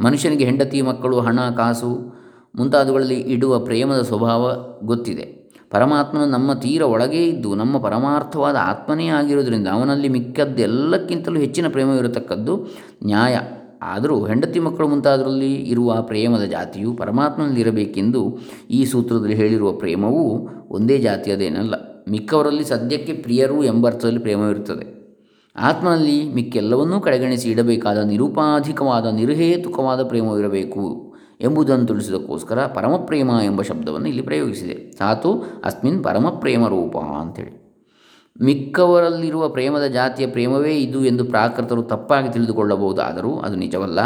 ಮನುಷ್ಯನಿಗೆ 0.00 0.44
ಹೆಂಡತಿ, 0.44 0.82
ಮಕ್ಕಳು, 0.82 1.20
ಹಣ, 1.20 1.40
ಕಾಸು 1.40 2.14
ಮುಂತಾದವುಗಳಲ್ಲಿ 2.54 3.20
ಇಡುವ 3.20 3.58
ಪ್ರೇಮದ 3.58 4.02
ಸ್ವಭಾವ 4.02 4.52
ಗೊತ್ತಿದೆ. 4.84 5.44
ಪರಮಾತ್ಮನು 5.70 6.26
ನಮ್ಮ 6.26 6.52
ತೀರ 6.52 6.82
ಒಳಗೇ 6.82 7.24
ಇದ್ದು 7.24 7.54
ನಮ್ಮ 7.54 7.78
ಪರಮಾರ್ಥವಾದ 7.78 8.56
ಆತ್ಮನೇ 8.60 9.06
ಆಗಿರುವುದರಿಂದ 9.06 9.68
ಅವನಲ್ಲಿ 9.68 10.08
ಮಿಕ್ಕದ್ದೆಲ್ಲಕ್ಕಿಂತಲೂ 10.08 11.40
ಹೆಚ್ಚಿನ 11.40 11.68
ಪ್ರೇಮವಿರತಕ್ಕದ್ದು 11.68 12.66
ನ್ಯಾಯ. 13.04 13.38
ಆದರೂ 13.84 14.26
ಹೆಂಡತಿ 14.26 14.58
ಮಕ್ಕಳು 14.58 14.88
ಮುಂತಾದರಲ್ಲಿ 14.88 15.54
ಇರುವ 15.54 16.02
ಪ್ರೇಮದ 16.02 16.42
ಜಾತಿಯು 16.42 16.92
ಪರಮಾತ್ಮನಲ್ಲಿ 16.92 17.60
ಇರಬೇಕೆಂದು 17.60 18.38
ಈ 18.70 18.84
ಸೂತ್ರದಲ್ಲಿ 18.84 19.34
ಹೇಳಿರುವ 19.34 19.72
ಪ್ರೇಮವು 19.72 20.48
ಒಂದೇ 20.70 20.98
ಜಾತಿಯದೇನಲ್ಲ. 20.98 21.74
ಮಿಕ್ಕವರಲ್ಲಿ 22.10 22.64
ಸದ್ಯಕ್ಕೆ 22.64 23.12
ಪ್ರಿಯರು 23.12 23.64
ಎಂಬರ್ಥದಲ್ಲಿ 23.64 24.18
ಪ್ರೇಮವಿರುತ್ತದೆ. 24.18 24.94
ಆತ್ಮನಲ್ಲಿ 25.56 26.34
ಮಿಕ್ಕೆಲ್ಲವನ್ನೂ 26.34 27.00
ಕಡೆಗಣಿಸಿ 27.00 27.50
ಇಡಬೇಕಾದ 27.50 27.98
ನಿರುಪಾಧಿಕವಾದ, 27.98 29.06
ನಿರ್ಹೇತುಕವಾದ 29.06 30.02
ಪ್ರೇಮವಿರಬೇಕು 30.02 31.14
ಎಂಬುದನ್ನು 31.40 31.86
ತಿಳಿಸಿದಕ್ಕೋಸ್ಕರ 31.86 32.66
ಪರಮಪ್ರೇಮ 32.66 33.30
ಎಂಬ 33.44 33.62
ಶಬ್ದವನ್ನು 33.62 34.08
ಇಲ್ಲಿ 34.08 34.22
ಪ್ರಯೋಗಿಸಿದೆ. 34.22 34.92
ಸಾತು 34.98 35.62
ಅಸ್ಮಿನ್ 35.64 36.04
ಪರಮಪ್ರೇಮ 36.04 36.68
ರೂಪ 36.68 36.96
ಅಂಥೇಳಿ 36.96 37.63
ಮಿಕ್ಕವರಲ್ಲಿರುವ 38.42 39.48
ಪ್ರೇಮದ 39.48 39.86
ಜಾತಿಯ 39.86 40.26
ಪ್ರೇಮವೇ 40.26 40.76
ಇದು 40.76 41.04
ಎಂದು 41.04 41.24
ಪ್ರಾಕೃತರು 41.24 41.82
ತಪ್ಪಾಗಿ 41.82 42.32
ತಿಳಿದುಕೊಳ್ಳಬಹುದಾದರೂ 42.32 43.38
ಅದು 43.38 43.54
ನಿಜವಲ್ಲ. 43.54 44.00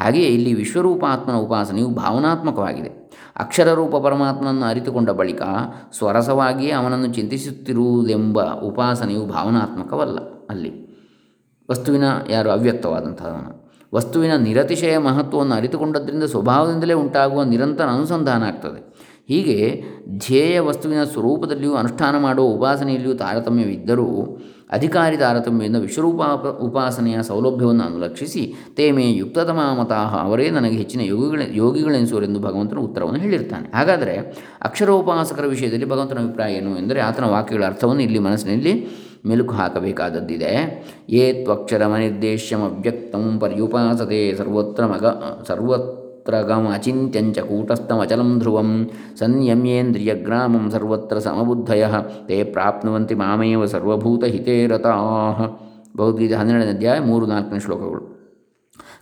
ಹಾಗೆಯೇ 0.00 0.26
ಇಲ್ಲಿ 0.26 0.54
ವಿಶ್ವರೂಪಾತ್ಮನ 0.54 1.34
ಉಪಾಸನೆಯು 1.34 1.88
ಭಾವನಾತ್ಮಕವಾಗಿದೆ. 1.88 3.10
ಅಕ್ಷರರೂಪ 3.36 3.96
ಪರಮಾತ್ಮನನ್ನು 3.96 4.66
ಅರಿತುಕೊಂಡ 4.66 5.10
ಬಳಿಕ 5.10 5.42
ಸ್ವರಸವಾಗಿಯೇ 5.92 6.72
ಅವನನ್ನು 6.72 7.06
ಚಿಂತಿಸುತ್ತಿರುವುದೆಂಬ 7.06 8.42
ಉಪಾಸನೆಯು 8.42 9.26
ಭಾವನಾತ್ಮಕವಲ್ಲ. 9.26 10.18
ಅಲ್ಲಿ 10.50 10.94
ವಸ್ತುವಿನ 11.70 12.04
ಯಾರು 12.30 12.50
ಅವ್ಯಕ್ತವಾದಂಥವನು? 12.50 13.64
ವಸ್ತುವಿನ 13.94 14.36
ನಿರತಿಶಯ 14.36 14.98
ಮಹತ್ವವನ್ನು 14.98 15.54
ಅರಿತುಕೊಂಡದ್ರಿಂದ 15.54 16.24
ಸ್ವಭಾವದಿಂದಲೇ 16.24 16.92
ಉಂಟಾಗುವ 16.92 17.42
ನಿರಂತರ 17.42 17.84
ಅನುಸಂಧಾನ 17.84 18.42
ಆಗ್ತದೆ. 18.42 18.93
ಹೀಗೆ 19.28 19.84
ಧ್ಯೇಯ 20.18 20.60
ವಸ್ತುವಿನ 20.60 21.04
ಸ್ವರೂಪದಲ್ಲಿಯೂ 21.04 21.74
ಅನುಷ್ಠಾನ 21.74 22.18
ಮಾಡುವ 22.18 22.46
ಉಪಾಸನೆಯಲ್ಲಿಯೂ 22.46 23.14
ತಾರತಮ್ಯವಿದ್ದರೂ 23.14 24.38
ಅಧಿಕಾರಿ 24.70 25.16
ತಾರತಮ್ಯದಿಂದ 25.16 25.76
ವಿಶ್ವರೂಪ 25.76 26.22
ಉಪಾಸನೆಯ 26.60 27.22
ಸೌಲಭ್ಯವನ್ನು 27.22 27.84
ಅನುಲಕ್ಷಿಸಿ 27.84 28.54
ತೇಮೇ 28.76 29.12
ಯುಕ್ತತಮ 29.12 29.80
ಮತಾಹ 29.80 30.24
ಅವರೇ 30.24 30.50
ನನಗೆ 30.50 30.76
ಹೆಚ್ಚಿನ 30.76 31.00
ಯೋಗಿಗಳ 31.00 31.42
ಯೋಗಿಗಳೆನಿಸುವರೆಂದು 31.50 32.40
ಭಗವಂತನ 32.40 32.78
ಉತ್ತರವನ್ನು 32.78 33.20
ಹೇಳಿರ್ತಾನೆ 33.20 33.76
ಹಾಗಾದರೆ 33.76 34.42
ಅಕ್ಷರೋಪಾಸಕರ 34.62 35.46
ವಿಷಯದಲ್ಲಿ 35.46 35.88
ಭಗವಂತನ 35.88 36.18
ಅಭಿಪ್ರಾಯ 36.18 36.54
ಏನು 36.54 36.78
ಎಂದರೆ 36.78 37.00
ಆತನ 37.00 37.24
ವಾಕ್ಯಗಳ 37.24 37.64
ಅರ್ಥವನ್ನು 37.64 38.02
ಇಲ್ಲಿ 38.02 38.18
ಮನಸ್ಸಿನಲ್ಲಿ 38.18 38.86
ಮೆಲುಕು 39.26 39.54
ಹಾಕಬೇಕಾದದ್ದಿದೆ. 39.54 40.84
ಯೇ 41.08 41.32
ತ್ವಕ್ಷರಮನಿರ್ದೇಶ್ಯಮವ್ಯಕ್ತಂ 41.32 43.40
ಪರ್ಯುಪಾಸತೆ 43.40 44.36
ಸರ್ವತ್ರ 44.36 44.86
ಮಗ 44.86 45.06
ಸರ್ವತ್ರ 45.46 46.03
ಗಮ 46.30 46.72
ಅಚಿತ್ಯಂಚ 46.74 47.38
ಕೂಟಸ್ಥಮಚಲಂ 47.38 48.38
ಧ್ರುವಂ 48.38 48.90
ಸಂಯಮ್ಯೇಂದ್ರಿಯಗ್ರಾಮಂ 49.16 50.70
ಸರ್ವತ್ರ 50.70 51.18
ಸಮಬುದ್ಧಯ 51.18 51.86
ತೇ 52.26 52.44
ಪ್ರಾಪ್ನುವಂತಿ 52.44 53.14
ಮಾಮೇವ 53.14 53.64
ಸರ್ವಭೂತಹಿತೇ 53.64 54.66
ರತಾಃ 54.66 55.40
ಭಗವದ್ಗೀತೆ 55.96 56.34
ಹನ್ನೆರಡನೇ 56.34 56.70
ಅಧ್ಯಾಯ 56.70 56.98
ಮೂರು 56.98 57.26
ನಾಲ್ಕನೇ 57.26 57.60
ಶ್ಲೋಕಗಳು। 57.60 58.14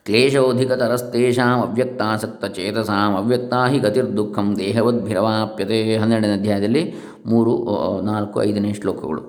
ಕ್ಲೇಶೋಧಿಕತರಸ್ತೇಷಾಂ 0.04 1.68
ಅವ್ಯಕ್ತಾಸಕ್ತಚೇತಸಾಂ 1.68 3.16
ಅವ್ಯಕ್ತಾ 3.16 3.66
ಹಿ 3.66 3.78
ಗತಿರ್ದುಃಖಂ 3.78 4.56
ದೇಹವದ್ಭಿರವಾಪ್ಯತೆ। 4.58 5.96
ಹನ್ನೆರಡನೇ 5.96 6.32
ಅಧ್ಯಾಯದಲ್ಲಿ 6.32 6.94
ಮೂರು 7.26 7.52
ನಾಲ್ಕು, 8.00 8.42
ಐದನೇ 8.42 8.72
ಶ್ಲೋಕಗಳು 8.72 9.22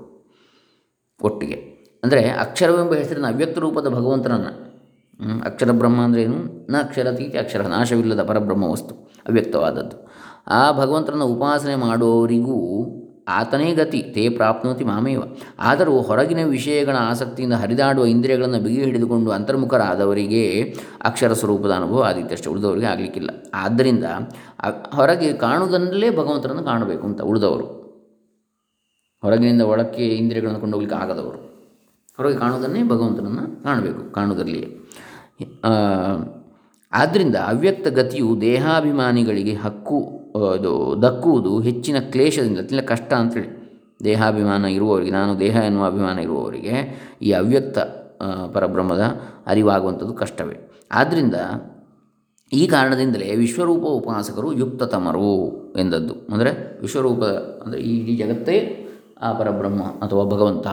ಒಟ್ಟಿಗೆ। 1.23 1.73
ಅಂದರೆ 2.03 2.29
ಅಕ್ಷರವೆಂಬ 2.29 2.93
ಹೆಸರಿನ 2.93 3.25
ಅವ್ಯಕ್ತ 3.25 3.57
ರೂಪದ 3.57 3.89
ಭಗವಂತನನ್ನು 3.89 4.72
ಅಕ್ಷರ 5.19 5.71
ಬ್ರಹ್ಮ 5.71 5.99
ಅಂದರೆ 6.01 6.21
ಏನು? 6.23 6.39
ನ 6.71 6.79
ಅಕ್ಷರತೀತಿ 6.79 7.37
ಅಕ್ಷರ, 7.37 7.61
ನಾಶವಿಲ್ಲದ 7.67 8.23
ಪರಬ್ರಹ್ಮ 8.23 8.63
ವಸ್ತು, 8.63 8.93
ಅವ್ಯಕ್ತವಾದದ್ದು. 9.29 9.97
ಆ 10.47 10.61
ಭಗವಂತನನ್ನು 10.71 11.25
ಉಪಾಸನೆ 11.25 11.75
ಮಾಡುವವರಿಗೂ 11.75 12.57
ಆತನೇ 13.29 13.73
ಗತಿ, 13.73 13.99
ತೇ 14.15 14.29
ಪ್ರಾಪ್ನೋತಿ 14.29 14.83
ಮಾಮೇವ. 14.83 15.21
ಆದರೂ 15.59 15.93
ಹೊರಗಿನ 16.01 16.41
ವಿಷಯಗಳ 16.45 16.95
ಆಸಕ್ತಿಯಿಂದ 16.99 17.53
ಹರಿದಾಡುವ 17.53 18.05
ಇಂದ್ರಿಯಗಳನ್ನು 18.05 18.59
ಬಿಗಿ 18.59 18.81
ಹಿಡಿದುಕೊಂಡು 18.83 19.31
ಅಂತರ್ಮುಖರಾದವರಿಗೆ 19.31 20.43
ಅಕ್ಷರ 21.01 21.33
ಸ್ವರೂಪದ 21.33 21.71
ಅನುಭವ 21.71 22.03
ಆದಿತ್ತಷ್ಟೇ 22.03 22.49
ಉಳಿದವರಿಗೆ 22.49 22.85
ಆಗಲಿಕ್ಕಿಲ್ಲ. 22.85 23.29
ಆದ್ದರಿಂದ 23.53 24.03
ಹೊರಗೆ 24.93 25.33
ಕಾಣುವುದನ್ನಲ್ಲೇ 25.33 26.09
ಭಗವಂತನನ್ನು 26.09 26.63
ಕಾಣಬೇಕು 26.63 27.07
ಅಂತ 27.07 27.21
ಉಳಿದವರು. 27.21 27.67
ಹೊರಗಿನಿಂದ 29.23 29.61
ಒಳಕ್ಕೆ 29.61 30.05
ಇಂದ್ರಿಯಗಳನ್ನು 30.07 30.59
ಕೊಂಡೋಗ್ಲಿಕ್ಕೆ 30.59 30.99
ಆಗದವರು. 31.03 31.52
ಹೊರಗೆ 32.19 32.37
ಕಾಣುವುದನ್ನೇ 32.41 32.81
ಭಗವಂತನನ್ನು 32.91 33.45
ಕಾಣಬೇಕು, 33.63 34.01
ಕಾಣುವುದರಲ್ಲಿಯೇ. 34.15 34.69
ಆದ್ದರಿಂದ 36.93 37.37
ಅವ್ಯಕ್ತ 37.51 37.87
ಗತಿಯು 37.99 38.29
ದೇಹಾಭಿಮಾನಿಗಳಿಗೆ 38.41 39.53
ಹಕ್ಕು 39.63 39.99
ಇದು 40.57 40.73
ದಕ್ಕುವುದು 41.05 41.53
ಹೆಚ್ಚಿನ 41.67 41.97
ಕ್ಲೇಶದಿಂದ 42.13 42.59
ಇಲ್ಲ 42.73 42.83
ಕಷ್ಟ 42.91 43.11
ಅಂತೇಳಿ. 43.21 43.49
ದೇಹಾಭಿಮಾನ 44.07 44.69
ಇರುವವರಿಗೆ, 44.77 45.11
ನಾನು 45.19 45.33
ದೇಹ 45.43 45.55
ಎನ್ನುವ 45.69 45.83
ಅಭಿಮಾನ 45.91 46.17
ಇರುವವರಿಗೆ 46.27 46.75
ಈ 47.25 47.31
ಅವ್ಯಕ್ತ 47.41 47.77
ಪರಬ್ರಹ್ಮದ 48.55 49.03
ಅರಿವಾಗುವಂಥದ್ದು 49.51 50.13
ಕಷ್ಟವೇ. 50.23 50.55
ಆದ್ದರಿಂದ 50.99 51.37
ಈ 52.51 52.63
ಕಾರಣದಿಂದಲೇ 52.73 53.27
ವಿಶ್ವರೂಪ 53.43 53.85
ಉಪಾಸಕರು 53.99 54.49
ಯುಕ್ತತಮರು 54.61 55.29
ಎಂದದ್ದು. 55.83 56.15
ಅಂದರೆ 56.33 56.51
ವಿಶ್ವರೂಪ, 56.83 57.23
ಅಂದರೆ 57.63 57.79
ಈ 57.91 58.15
ಜಗತ್ತೇ 58.21 58.57
ಆ 59.27 59.31
ಪರಬ್ರಹ್ಮ 59.39 59.83
ಅಥವಾ 60.05 60.23
ಭಗವಂತ 60.33 60.67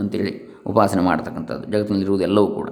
ಅಂತೇಳಿ. 0.00 0.34
ಉಪಾಸನೆ 0.66 1.02
ಮಾಡ್ತಕ್ಕಂಥದ್ದು 1.02 1.64
ಜಗತ್ತಿನಲ್ಲಿರುವುದೆಲ್ಲವೂ 1.72 2.46
ಕೂಡ. 2.46 2.70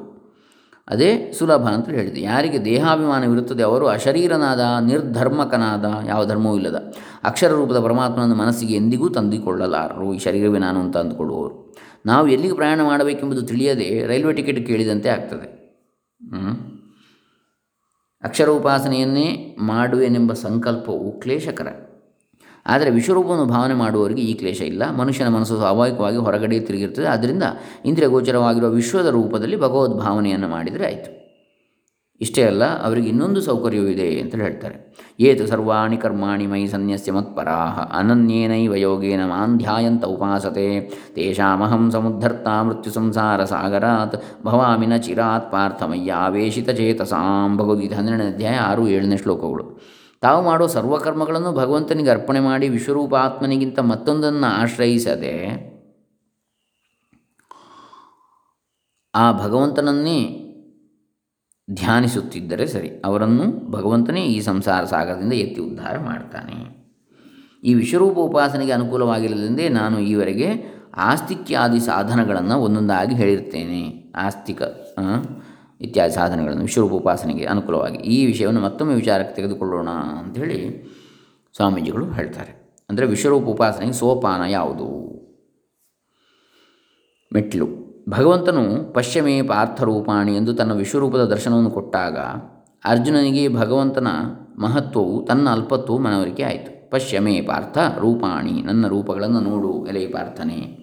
ಅದೇ 0.89 1.33
ಸುಲಭ 1.33 1.69
ಅಂತ 1.69 1.89
ಹೇಳಿದೆ. 1.89 2.21
ಯಾರಿಗೆ 2.23 2.65
ದೇಹಾಭಿಮಾನವಿರುತ್ತದೆ 2.65 3.63
ಅವರು 3.63 3.87
ಅಶರೀರನಾದ, 3.87 4.61
ನಿರ್ಧರ್ಮಕನಾದ 4.87 5.85
ಯಾವ 6.07 6.27
ಧರ್ಮವೂ 6.27 6.57
ಇಲ್ಲದ, 6.57 6.93
ಅಕ್ಷರ 7.25 7.49
ರೂಪದ 7.49 7.81
ಪರಮಾತ್ಮನನ್ನು 7.81 8.35
ಮನಸ್ಸಿಗೆ 8.35 8.75
ಎಂದಿಗೂ 8.75 9.09
ತಂದಿಕೊಳ್ಳಲಾರರು 9.09 10.15
ಈ 10.15 10.19
ಶರೀರವೇ 10.19 10.59
ನಾನು 10.59 10.81
ಅಂತ 10.81 10.97
ಅಂದುಕೊಳ್ಳುವವರು. 10.97 11.75
ನಾವು 12.07 12.29
ಎಲ್ಲಿಗೆ 12.29 12.55
ಪ್ರಯಾಣ 12.55 12.81
ಮಾಡಬೇಕೆಂಬುದು 12.83 13.43
ತಿಳಿಯದೆ 13.43 14.07
ರೈಲ್ವೆ 14.07 14.33
ಟಿಕೆಟ್ 14.33 14.67
ಕೇಳಿದಂತೆ 14.67 15.09
ಆಗ್ತದೆ. 15.09 15.49
ಅಕ್ಷರ 18.23 18.49
ಉಪಾಸನೆಯನ್ನೇ 18.49 19.57
ಮಾಡುವೆನೆಂಬ 19.61 20.33
ಸಂಕಲ್ಪವು 20.33 21.21
ಕ್ಲೇಶಕರ. 21.21 21.67
ಆದರೆ 22.67 22.91
ವಿಶ್ವರೂಪವನ್ನು 22.91 23.47
ಭಾವನೆ 23.47 23.75
ಮಾಡುವವರಿಗೆ 23.75 24.23
ಈ 24.23 24.35
ಕ್ಲೇಶ 24.35 24.61
ಇಲ್ಲ. 24.61 24.97
ಮನುಷ್ಯನ 24.97 25.29
ಮನಸ್ಸು 25.29 25.57
ಸ್ವಾಭಾವಿಕವಾಗಿ 25.57 26.17
ಹೊರಗಡೆ 26.17 26.61
ತಿರುಗಿರ್ತದೆ. 26.61 27.07
ಆದ್ದರಿಂದ 27.07 27.43
ಇಂದ್ರಿಯ 27.85 28.09
ವಿಶ್ವದ 28.69 29.07
ರೂಪದಲ್ಲಿ 29.07 29.57
ಭಗವದ್ 29.57 29.93
ಭಾವನೆಯನ್ನು 29.93 30.49
ಮಾಡಿದರೆ 30.49 30.87
ಆಯಿತು. 30.87 31.21
ಇಷ್ಟೇ 32.21 32.43
ಅಲ್ಲ, 32.43 32.65
ಅವರಿಗೆ 32.65 33.09
ಇನ್ನೊಂದು 33.09 33.41
ಸೌಕರ್ಯವೂ 33.41 33.87
ಇದೆ 33.87 34.21
ಅಂತೇಳಿ 34.21 34.45
ಹೇಳ್ತಾರೆ. 34.45 34.97
ಏತು 35.21 35.47
ಸರ್ವಾಣಿ 35.47 35.97
ಕರ್ಮಾಣಿ 35.97 36.47
ಮೈ 36.47 36.67
ಸನ್ಯಸ್ಯ 36.67 37.13
ಮತ್ಪರಾಹ, 37.13 37.81
ಅನನ್ಯೇನೈವ 37.81 38.75
ಯೋಗೇನ 38.75 39.25
ಮಾಂಧ್ಯಾಯಂತ 39.25 40.05
ಉಪಾಸತೆ, 40.05 40.81
ತೇಷಾಮಹಂ 41.15 41.91
ಸಮುದ್ಧರ್ತ 41.91 42.49
ಮೃತ್ಯು 42.49 42.93
ಸಂಸಾರ 42.93 43.45
ಸಾಗರಾತ್ 43.45 44.45
ಭವಾಮಿನ 44.45 44.97
ಚಿರಾತ್ 44.97 45.53
ಪಾರ್ಥಮಯ್ಯ 45.53 46.13
ಆವೇಶಿತ 46.13 46.71
ಚೇತಸಾಂ. 46.71 47.57
ಭಗವದ್ಗೀತೆ 47.57 47.95
ಹನ್ನೆರಡನೇ 47.95 48.27
ಅಧ್ಯಾಯ 48.27 48.57
ಆರು 48.57 48.89
ಏಳನೇ 48.89 49.17
ಶ್ಲೋಕಗಳು. 49.17 49.81
ತಾವು 50.23 50.45
ಮಾಡೋ 50.45 50.67
ಸರ್ವಕರ್ಮಗಳನ್ನು 50.67 51.53
ಭಗವಂತನಿಗೆ 51.53 52.11
ಅರ್ಪಣೆ 52.11 52.41
ಮಾಡಿ 52.41 52.69
ವಿಶ್ವರೂಪ 52.69 53.15
ಆತ್ಮನಿಗಿಂತ 53.15 53.79
ಮತ್ತೊಂದನ್ನು 53.79 54.47
ಆಶ್ರಯಿಸದೆ 54.47 55.35
ಆ 59.15 59.33
ಭಗವಂತನನ್ನೇ 59.33 60.19
ಧ್ಯಾನಿಸುತ್ತಿದ್ದರೆ 61.71 62.67
ಸರಿ, 62.67 62.91
ಅವರನ್ನು 63.05 63.71
ಭಗವಂತನೇ 63.71 64.21
ಈ 64.21 64.41
ಸಂಸಾರ 64.41 64.85
ಸಾಗರದಿಂದ 64.85 65.33
ಎತ್ತಿ 65.33 65.61
ಉದ್ಧಾರ 65.61 65.99
ಮಾಡ್ತಾನೆ. 65.99 66.59
ಈ 67.65 67.75
ವಿಶ್ವರೂಪ 67.75 68.19
ಉಪಾಸನೆಗೆ 68.19 68.73
ಅನುಕೂಲವಾಗಿಲ್ಲದೆಂದೇ 68.73 69.69
ನಾನು 69.69 69.99
ಈವರೆಗೆ 69.99 70.49
ಆಸ್ತಿಕ್ಯಾದಿ 70.97 71.81
ಸಾಧನಗಳನ್ನು 71.81 72.57
ಒಂದೊಂದಾಗಿ 72.57 73.15
ಹೇಳಿರ್ತೇನೆ. 73.15 74.13
ಆಸ್ತಿಕ 74.17 74.63
ಇತ್ಯಾದಿ 75.81 76.13
ಸಾಧನೆಗಳನ್ನು 76.13 76.63
ವಿಶ್ವರೂಪ 76.63 76.93
ಉಪಾಸನೆಗೆ 76.93 77.45
ಅನುಕೂಲವಾಗಿ 77.45 77.99
ಈ 77.99 78.27
ವಿಷಯವನ್ನು 78.27 78.61
ಮತ್ತೊಮ್ಮೆ 78.61 78.95
ವಿಚಾರಕ್ಕೆ 78.95 79.37
ತೆಗೆದುಕೊಳ್ಳೋಣ 79.37 79.89
ಅಂಥೇಳಿ 79.89 80.87
ಸ್ವಾಮೀಜಿಗಳು 81.57 82.11
ಹೇಳ್ತಾರೆ. 82.11 82.83
ಅಂದರೆ 82.91 83.07
ವಿಶ್ವರೂಪ 83.07 83.45
ಉಪಾಸನೆಗೆ 83.45 83.93
ಸೋಪಾನ 83.93 84.43
ಯಾವುದು? 84.51 84.89
ಮೆಟ್ಲು 87.33 87.67
ಭಗವಂತನು 88.09 88.93
ಪಶ್ಚಿಮೇ 88.93 89.43
ಪಾರ್ಥರೂಪಾಣಿ 89.43 90.37
ಎಂದು 90.37 90.55
ತನ್ನ 90.55 90.73
ವಿಶ್ವರೂಪದ 90.73 91.25
ದರ್ಶನವನ್ನು 91.25 91.71
ಕೊಟ್ಟಾಗ 91.71 92.19
ಅರ್ಜುನನಿಗೆ 92.85 93.55
ಭಗವಂತನ 93.55 94.09
ಮಹತ್ವವು, 94.59 95.27
ತನ್ನ 95.29 95.49
ಅಲ್ಪತ್ವವು 95.49 95.99
ಮನವರಿಕೆ 95.99 96.43
ಆಯಿತು. 96.43 96.91
ಪಶ್ಯಮೇ 96.91 97.41
ಪಾರ್ಥ 97.41 97.79
ರೂಪಾಣಿ, 97.99 98.63
ನನ್ನ 98.63 98.87
ರೂಪಗಳನ್ನು 98.87 99.41
ನೋಡು 99.41 99.87
ಎಲೆ 99.87 100.07
ಪಾರ್ಥನೆ. 100.07 100.80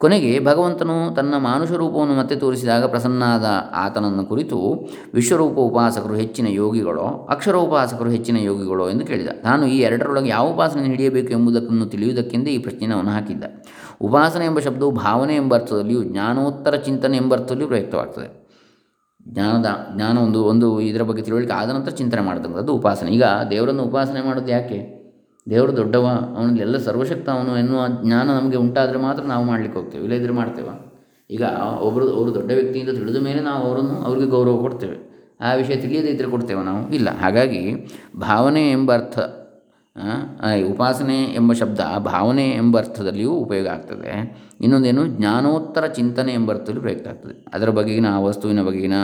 ಕೊನೆಗೆ 0.00 0.44
ಭಗವಂತನು 0.44 1.14
ತನ್ನ 1.14 1.34
ಮಾನುಷ 1.36 1.70
ರೂಪವನ್ನು 1.70 2.14
ಮತ್ತೆ 2.14 2.36
ತೋರಿಸಿದಾಗ 2.36 2.84
ಪ್ರಸನ್ನಾದ 2.84 3.44
ಆತನನ್ನು 3.74 4.26
ಕುರಿತು 4.26 4.88
ವಿಶ್ವರೂಪ 5.14 5.58
ಉಪಾಸಕರು 5.58 6.14
ಹೆಚ್ಚಿನ 6.14 6.46
ಯೋಗಿಗಳೋ 6.46 7.26
ಅಕ್ಷರ 7.30 7.56
ಉಪಾಸಕರು 7.56 8.10
ಹೆಚ್ಚಿನ 8.10 8.36
ಯೋಗಿಗಳೋ 8.36 8.90
ಎಂದು 8.90 9.06
ಕೇಳಿದ. 9.06 9.28
ನಾನು 9.44 9.66
ಈ 9.66 9.78
ಎರಡರೊಳಗೆ 9.78 10.28
ಯಾವ 10.28 10.48
ಉಪಾಸನೆ 10.48 10.86
ಹಿಡಿಯಬೇಕು 10.86 11.32
ಎಂಬುದನ್ನು 11.32 11.86
ತಿಳಿಯುವುದಕ್ಕೆಂದೇ 11.86 12.50
ಈ 12.50 12.58
ಪ್ರಶ್ನೆಯನ್ನು 12.58 13.10
ಹಾಕಿದ್ದ. 13.10 13.44
ಉಪಾಸನೆ 14.00 14.44
ಎಂಬ 14.44 14.58
ಶಬ್ದವು 14.58 14.90
ಭಾವನೆ 14.90 15.36
ಎಂಬ 15.36 15.54
ಅರ್ಥದಲ್ಲಿಯೂ 15.54 16.02
ಜ್ಞಾನೋತ್ತರ 16.02 16.74
ಚಿಂತನೆ 16.74 17.16
ಎಂಬ 17.16 17.34
ಅರ್ಥದಲ್ಲಿಯೂ 17.34 17.68
ಪ್ರಯುಕ್ತವಾಗ್ತದೆ. 17.68 18.40
ಜ್ಞಾನದ, 19.28 19.66
ಜ್ಞಾನ 19.94 20.18
ಒಂದು 20.18 20.44
ಒಂದು 20.44 20.80
ಇದರ 20.80 21.02
ಬಗ್ಗೆ 21.02 21.22
ತಿಳುವಳಿಕೆ 21.22 21.52
ಆದ 21.52 21.70
ನಂತರ 21.70 21.90
ಚಿಂತನೆ 21.90 22.20
ಮಾಡತಕ್ಕಂಥದ್ದು 22.20 22.74
ಉಪಾಸನೆ. 22.74 23.10
ಈಗ 23.10 23.22
ದೇವರನ್ನು 23.50 23.82
ಉಪಾಸನೆ 23.82 24.26
ಮಾಡೋದು 24.26 24.52
ಯಾಕೆ? 24.52 24.99
ದೇವರು 25.48 25.76
ದೊಡ್ಡವ 25.76 26.06
ಅವನಲ್ಲೆಲ್ಲ 26.36 26.76
ಸರ್ವಶಕ್ತ 26.76 27.30
ಅವನು 27.30 27.58
ಎನ್ನುವ 27.58 27.80
ಜ್ಞಾನ 28.02 28.30
ನಮಗೆ 28.30 28.56
ಉಂಟಾದರೆ 28.56 28.98
ಮಾತ್ರ 28.98 29.22
ನಾವು 29.22 29.44
ಮಾಡಲಿಕ್ಕೆ 29.44 29.78
ಹೋಗ್ತೇವೆ 29.78 30.04
ಇಲ್ಲದಿದ್ದರೆ 30.04 30.32
ಮಾಡ್ತೇವೆ? 30.32 30.90
ಈಗ 31.30 31.42
ಒಬ್ಬರು 31.80 32.14
ಅವರು 32.14 32.34
ದೊಡ್ಡ 32.34 32.52
ವ್ಯಕ್ತಿಯಿಂದ 32.52 32.90
ತಿಳಿದ 32.90 33.16
ಮೇಲೆ 33.16 33.40
ನಾವು 33.40 33.68
ಅವರನ್ನು 33.68 33.96
ಅವರಿಗೆ 33.96 34.26
ಗೌರವ 34.26 34.56
ಕೊಡ್ತೇವೆ. 34.60 35.10
ಆ 35.40 35.54
ವಿಷಯ 35.54 35.76
ತಿಳಿಯದೇ 35.76 36.08
ಇದ್ದರೆ 36.08 36.30
ಕೊಡ್ತೇವೆ 36.30 36.64
ನಾವು? 36.64 36.90
ಇಲ್ಲ. 36.90 37.18
ಹಾಗಾಗಿ 37.18 37.88
ಭಾವನೆ 38.20 38.70
ಎಂಬ 38.70 38.94
ಅರ್ಥ 38.94 39.18
ಉಪಾಸನೆ 40.70 41.24
ಎಂಬ 41.24 41.52
ಶಬ್ದ 41.52 41.80
ಭಾವನೆ 41.98 42.50
ಎಂಬ 42.50 42.78
ಅರ್ಥದಲ್ಲಿಯೂ 42.78 43.32
ಉಪಯೋಗ 43.32 43.66
ಆಗ್ತದೆ. 43.66 44.12
ಇನ್ನೊಂದೇನು? 44.60 45.06
ಜ್ಞಾನೋತ್ತರ 45.06 45.86
ಚಿಂತನೆ 45.86 46.32
ಎಂಬ 46.32 46.52
ಅರ್ಥದಲ್ಲಿ 46.52 46.80
ಪ್ರಯುಕ್ತ 46.80 47.08
ಆಗ್ತದೆ. 47.08 47.46
ಅದರ 47.54 47.70
ಬಗೆಗಿನ, 47.70 48.06
ಆ 48.06 48.18
ವಸ್ತುವಿನ 48.20 48.62
ಬಗೆಗಿನ 48.62 48.94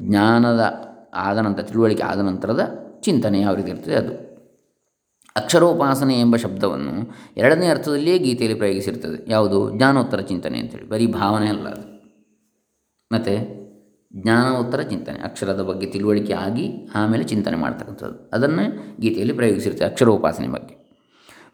ಜ್ಞಾನದ 0.00 0.74
ಆದ 1.14 1.38
ನಂತರ, 1.38 1.62
ತಿಳುವಳಿಕೆ 1.62 2.02
ಆದ 2.02 2.20
ನಂತರದ 2.20 2.60
ಚಿಂತನೆ 3.00 3.40
ಯಾವ 3.40 3.54
ರೀತಿ 3.54 3.70
ಇರ್ತದೆ 3.70 3.94
ಅದು. 3.94 4.31
ಅಕ್ಷರೋಪಾಸನೆ 5.36 6.20
ಎಂಬ 6.20 6.36
ಶಬ್ದವನ್ನು 6.36 7.14
ಎರಡನೇ 7.36 7.66
ಅರ್ಥದಲ್ಲಿಯೇ 7.66 8.18
ಗೀತೆಯಲ್ಲಿ 8.18 8.58
ಪ್ರಯೋಗಿಸಿರ್ತದೆ. 8.58 9.30
ಯಾವುದು? 9.30 9.70
ಜ್ಞಾನೋತ್ತರ 9.70 10.20
ಚಿಂತನೆ 10.20 10.58
ಅಂತೇಳಿ. 10.58 10.88
ಬರೀ 10.88 11.06
ಭಾವನೆ 11.06 11.48
ಅಲ್ಲ 11.48 11.68
ಅದು. 11.68 11.92
ಮತ್ತು 13.12 13.62
ಜ್ಞಾನೋತ್ತರ 14.22 14.80
ಚಿಂತನೆ, 14.80 15.24
ಅಕ್ಷರದ 15.24 15.62
ಬಗ್ಗೆ 15.62 15.86
ತಿಳುವಳಿಕೆ 15.86 16.32
ಆಗಿ 16.32 16.88
ಆಮೇಲೆ 16.94 17.24
ಚಿಂತನೆ 17.24 17.56
ಮಾಡ್ತಕ್ಕಂಥದ್ದು. 17.56 18.30
ಅದನ್ನು 18.32 18.96
ಗೀತೆಯಲ್ಲಿ 19.00 19.34
ಪ್ರಯೋಗಿಸಿರ್ತದೆ 19.34 19.84
ಅಕ್ಷರೋಪಾಸನೆ 19.84 20.48
ಬಗ್ಗೆ. 20.48 20.82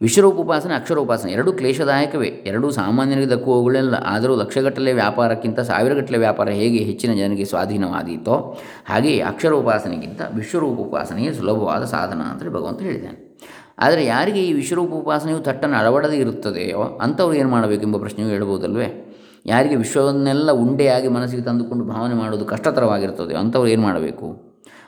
ವಿಶ್ವರೂಪೋಪಾಸನೆ, 0.03 0.75
ಅಕ್ಷರೋಪಾಸನೆ 0.75 1.33
ಎರಡೂ 1.33 1.53
ಕ್ಲೇಶದಾಯಕವೇ. 1.53 2.27
ಎರಡೂ 2.27 2.71
ಸಾಮಾನ್ಯರಿಗೆ 2.71 3.31
ದಕ್ಕುವವುಗಳೆಲ್ಲ 3.31 3.95
ಆದರೂ 3.95 4.37
ಲಕ್ಷಗಟ್ಟಲೆ 4.37 4.93
ವ್ಯಾಪಾರಕ್ಕಿಂತ 4.93 5.61
ಸಾವಿರಗಟ್ಟಲೆ 5.61 6.19
ವ್ಯಾಪಾರ 6.19 6.49
ಹೇಗೆ 6.49 6.79
ಹೆಚ್ಚಿನ 6.79 7.13
ಜನರಿಗೆ 7.13 7.45
ಸ್ವಾಧೀನವಾದೀತೋ 7.45 8.59
ಹಾಗೆಯೇ 8.87 9.21
ಅಕ್ಷರೋಪಾಸನೆಗಿಂತ 9.21 10.21
ವಿಶ್ವರೂಪೋಪಾಸನೆಯೇ 10.35 11.33
ಸುಲಭವಾದ 11.33 11.85
ಸಾಧನ 11.85 12.21
ಅಂತೇಳಿ 12.21 12.53
ಭಗವಂತ 12.53 12.83
ಹೇಳಿದ್ದಾನೆ. 12.83 13.28
ಆದರೆ 13.79 14.05
ಯಾರಿಗೆ 14.05 14.41
ಈ 14.41 14.53
ವಿಶ್ವರೂಪ 14.53 14.93
ಉಪಾಸನೆಯು 14.93 15.39
ತಟ್ಟನ್ನು 15.39 15.77
ಅಳವಡದೆ 15.77 16.17
ಇರುತ್ತದೆಯೋ 16.17 16.83
ಅಂಥವ್ರು 17.05 17.37
ಏನು 17.37 17.49
ಮಾಡಬೇಕೆಂಬ 17.49 17.97
ಪ್ರಶ್ನೆಯು 17.97 18.29
ಹೇಳ್ಬೋದಲ್ವೇ? 18.29 18.89
ಯಾರಿಗೆ 19.47 19.77
ವಿಶ್ವವನ್ನೆಲ್ಲ 19.77 20.51
ಉಂಡೆಯಾಗಿ 20.63 21.09
ಮನಸ್ಸಿಗೆ 21.09 21.43
ತಂದುಕೊಂಡು 21.43 21.85
ಭಾವನೆ 21.85 22.15
ಮಾಡೋದು 22.15 22.45
ಕಷ್ಟತರವಾಗಿರ್ತದೆಯೋ 22.45 23.39
ಅಂಥವ್ರು 23.39 23.71
ಏನು 23.75 23.83
ಮಾಡಬೇಕು? 23.83 24.29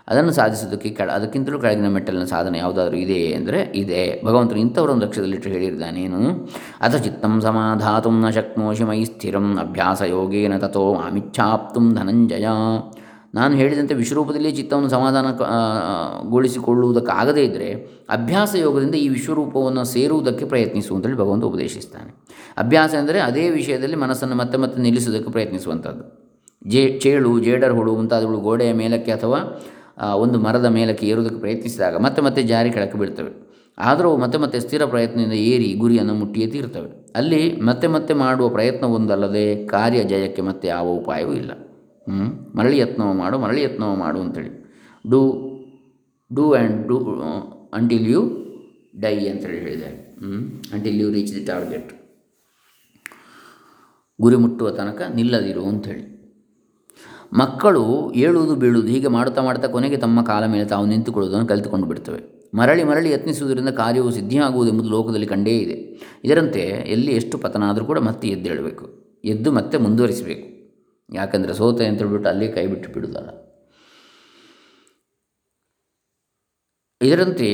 ಅದನ್ನು 0.08 0.32
ಸಾಧಿಸೋದಕ್ಕೆ 0.32 0.88
ಕೆಳ, 0.88 1.08
ಅದಕ್ಕಿಂತಲೂ 1.10 1.58
ಕೆಳಗಿನ 1.58 1.88
ಮೆಟ್ಟಲಿನ 1.96 2.24
ಸಾಧನೆ 2.24 2.58
ಯಾವುದಾದ್ರೂ 2.58 2.96
ಇದೆ 2.96 3.18
ಅಂದರೆ 3.32 3.58
ಇದೆ. 3.74 4.00
ಭಗವಂತನು 4.26 4.60
ಇಂಥವರೊಂದು 4.60 5.04
ಲಕ್ಷ್ಯದಲ್ಲಿಟ್ಟು 5.06 5.48
ಹೇಳಿದ್ದಾನೇನು 5.48 6.20
ಅಥ 6.86 6.94
ಚಿತ್ತಂ 7.04 7.34
ಸಮಾಧಾತು 7.40 8.10
ನ 8.24 8.30
ಶಕ್ನೋಶಿ 8.30 8.84
ಮೈ 8.84 9.04
ಸ್ಥಿರಂ 9.04 9.46
ಅಭ್ಯಾಸ 9.64 10.02
ಯೋಗೇನ 10.14 10.56
ತಥೋ 10.58 10.82
ಮಾಮಿಚ್ಛಾಪ್ತು 10.94 11.82
ಧನಂಜಯ. 11.98 12.48
ನಾನು 13.34 13.54
ಹೇಳಿದಂತೆ 13.56 13.94
ವಿಶ್ವರೂಪದಲ್ಲಿ 13.94 14.52
ಚಿತ್ತವನ್ನು 14.52 14.88
ಸಮಾಧಾನ 14.88 15.26
ಗೊಳಿಸಿಕೊಳ್ಳುವುದಕ್ಕಾಗದೇ 16.28 17.42
ಇದ್ದರೆ 17.44 17.68
ಅಭ್ಯಾಸ 18.10 18.54
ಯೋಗದಿಂದ 18.54 18.94
ಈ 18.94 19.08
ವಿಶ್ವರೂಪವನ್ನು 19.08 19.84
ಸೇರುವುದಕ್ಕೆ 19.84 20.44
ಪ್ರಯತ್ನಿಸು 20.44 20.94
ಅಂತೇಳಿ 20.94 21.16
ಭಗವಂತ 21.16 21.44
ಉಪದೇಶಿಸ್ತಾನೆ. 21.44 22.10
ಅಭ್ಯಾಸ 22.58 22.94
ಅಂದರೆ 22.94 23.20
ಅದೇ 23.20 23.50
ವಿಷಯದಲ್ಲಿ 23.50 23.96
ಮನಸ್ಸನ್ನು 23.96 24.36
ಮತ್ತೆ 24.36 24.58
ಮತ್ತೆ 24.58 24.82
ನಿಲ್ಲಿಸುವುದಕ್ಕೆ 24.82 25.30
ಪ್ರಯತ್ನಿಸುವಂಥದ್ದು. 25.30 26.04
ಜೇ, 26.66 27.00
ಚೇಳು, 27.02 27.40
ಜೇಡರ್ 27.40 27.74
ಹುಳು 27.74 27.96
ಮುಂತಾದವುಗಳು 27.96 28.40
ಗೋಡೆಯ 28.40 28.72
ಮೇಲಕ್ಕೆ 28.72 29.12
ಅಥವಾ 29.12 29.38
ಒಂದು 30.14 30.38
ಮರದ 30.38 30.64
ಮೇಲಕ್ಕೆ 30.64 31.06
ಏರುವುದಕ್ಕೆ 31.06 31.40
ಪ್ರಯತ್ನಿಸಿದಾಗ 31.40 31.96
ಮತ್ತೆ 31.96 32.22
ಮತ್ತೆ 32.22 32.42
ಜಾರಿ 32.42 32.70
ಕೆಳಕ್ಕೆ 32.70 32.98
ಬೀಳ್ತವೆ. 32.98 33.32
ಆದರೂ 33.78 34.16
ಮತ್ತೆ 34.16 34.38
ಮತ್ತೆ 34.38 34.60
ಸ್ಥಿರ 34.60 34.84
ಪ್ರಯತ್ನದಿಂದ 34.84 35.32
ಏರಿ 35.32 35.74
ಗುರಿಯನ್ನು 35.74 36.14
ಮುಟ್ಟಿಯೇ 36.14 36.46
ತೀರ್ತವೆ. 36.46 37.12
ಅಲ್ಲಿ 37.16 37.60
ಮತ್ತೆ 37.60 37.86
ಮತ್ತೆ 37.86 38.14
ಮಾಡುವ 38.14 38.48
ಪ್ರಯತ್ನ 38.48 38.86
ಒಂದಲ್ಲದೆ 38.86 39.66
ಕಾರ್ಯ 39.66 40.02
ಜಯಕ್ಕೆ 40.04 40.42
ಮತ್ತೆ 40.42 40.68
ಯಾವ 40.68 40.86
ಉಪಾಯವೂ 40.88 41.32
ಇಲ್ಲ. 41.32 41.50
ಮರಳಿ 42.56 42.78
ಯತ್ನವ 42.78 43.12
ಮಾಡು, 43.12 43.36
ಮರಳಿ 43.38 43.62
ಯತ್ನವ 43.62 43.94
ಮಾಡು 44.04 44.20
ಅಂತೇಳಿ. 44.24 44.52
Do 45.04 45.20
do 46.30 46.44
and 46.54 46.76
do 46.88 46.96
until 47.78 48.06
you 48.14 48.22
die 49.04 49.16
ಅಂತೇಳಿ 49.32 49.58
ಹೇಳಿದೆ 49.64 49.90
until 50.74 50.98
you 51.02 51.08
reach 51.16 51.32
the 51.36 51.44
target 51.44 51.90
ಗುರಿ 54.18 54.36
ಮುಟ್ಟುವ 54.36 54.70
ತನಕ 54.70 55.02
ನಿಲ್ಲದಿರು 55.18 55.62
ಅಂಥೇಳಿ 55.72 56.04
ಮಕ್ಕಳು 57.40 57.82
ಏಳುವುದು 58.24 58.54
ಬೀಳುವುದು, 58.62 58.88
ಹೀಗೆ 58.94 59.08
ಮಾಡುತ್ತಾ 59.08 59.42
ಮಾಡ್ತಾ 59.42 59.66
ಕೊನೆಗೆ 59.74 59.98
ತಮ್ಮ 60.04 60.22
ಕಾಲ 60.30 60.42
ಮೇಲೆ 60.52 60.64
ತಾವು 60.64 60.86
ನಿಂತುಕೊಳ್ಳುವುದನ್ನು 60.86 61.48
ಕಲಿತುಕೊಂಡು 61.52 61.86
ಬಿಡ್ತವೆ 61.86 62.20
ಮರಳಿ 62.58 62.84
ಮರಳಿ 62.84 63.08
ಯತ್ನಿಸುವುದರಿಂದ 63.12 63.72
ಕಾರ್ಯವು 63.82 64.10
ಸಿದ್ಧಿಯಾಗುವುದು 64.10 64.88
ಲೋಕದಲ್ಲಿ 64.94 65.28
ಕಂಡೇ 65.32 65.54
ಇದೆ. 65.64 65.76
ಇದರಂತೆ 66.24 66.62
ಎಲ್ಲಿ 66.94 67.12
ಎಷ್ಟು 67.12 67.38
ಪತನ 67.38 67.68
ಆದರೂ 67.70 67.84
ಕೂಡ 67.90 67.98
ಮತ್ತೆ 68.08 68.28
ಎದ್ದೇಳಬೇಕು 68.28 68.86
ಎದ್ದು 69.32 69.48
ಮತ್ತೆ 69.58 69.78
ಮುಂದುವರಿಸಬೇಕು. 69.78 70.46
ಯಾಕಂದರೆ 71.14 71.54
ಸೋತೆ 71.54 71.86
ಅಂತ 71.86 71.98
ಹೇಳ್ಬಿಟ್ಟು 71.98 72.28
ಅಲ್ಲಿ 72.28 72.48
ಕೈ 72.48 72.66
ಬಿಟ್ಟು 72.66 72.92
ಬಿಡೋದಲ್ಲ. 72.92 73.30
ಇದರಂತೆ 77.00 77.46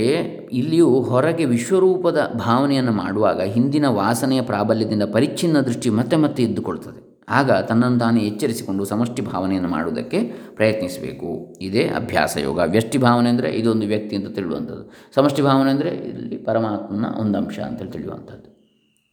ಇಲ್ಲಿಯೂ 0.52 1.00
ಹೊರಗೆ 1.00 1.44
ವಿಶ್ವರೂಪದ 1.44 2.32
ಭಾವನೆಯನ್ನು 2.36 2.92
ಮಾಡುವಾಗ 2.92 3.40
ಹಿಂದಿನ 3.40 3.88
ವಾಸನೆಯ 3.88 4.42
ಪ್ರಾಬಲ್ಯದಿಂದ 4.42 5.02
ಪರಿಚ್ಛಿನ್ನ 5.02 5.60
ದೃಷ್ಟಿ 5.60 5.90
ಮತ್ತೆ 5.90 6.16
ಮತ್ತೆ 6.16 6.42
ಇದ್ದುಕೊಳ್ತದೆ 6.42 7.16
ಆಗ 7.28 7.50
ತನ್ನನ್ನು 7.50 7.98
ತಾನೇ 7.98 8.20
ಎಚ್ಚರಿಸಿಕೊಂಡು 8.20 8.84
ಸಮಷ್ಟಿ 8.84 9.22
ಭಾವನೆಯನ್ನು 9.22 9.68
ಮಾಡುವುದಕ್ಕೆ 9.68 10.22
ಪ್ರಯತ್ನಿಸಬೇಕು. 10.54 11.56
ಇದೇ 11.60 11.88
ಅಭ್ಯಾಸ 11.88 12.36
ಯೋಗ. 12.36 12.58
ವ್ಯಷ್ಟಿ 12.58 12.98
ಭಾವನೆ 12.98 13.28
ಅಂದರೆ 13.28 13.50
ಇದೊಂದು 13.50 13.86
ವ್ಯಕ್ತಿ 13.86 14.16
ಅಂತ 14.16 14.26
ತಿಳಿಯುವಂಥದ್ದು. 14.26 14.92
ಸಮಷ್ಟಿ 15.14 15.42
ಭಾವನೆ 15.42 15.70
ಅಂದರೆ 15.70 15.88
ಇಲ್ಲಿ 15.88 16.36
ಪರಮಾತ್ಮನ 16.36 17.04
ಒಂದು 17.20 17.38
ಅಂಶ 17.38 17.58
ಅಂತೇಳಿ 17.58 17.90
ತಿಳಿಯುವಂಥದ್ದು. 17.90 18.48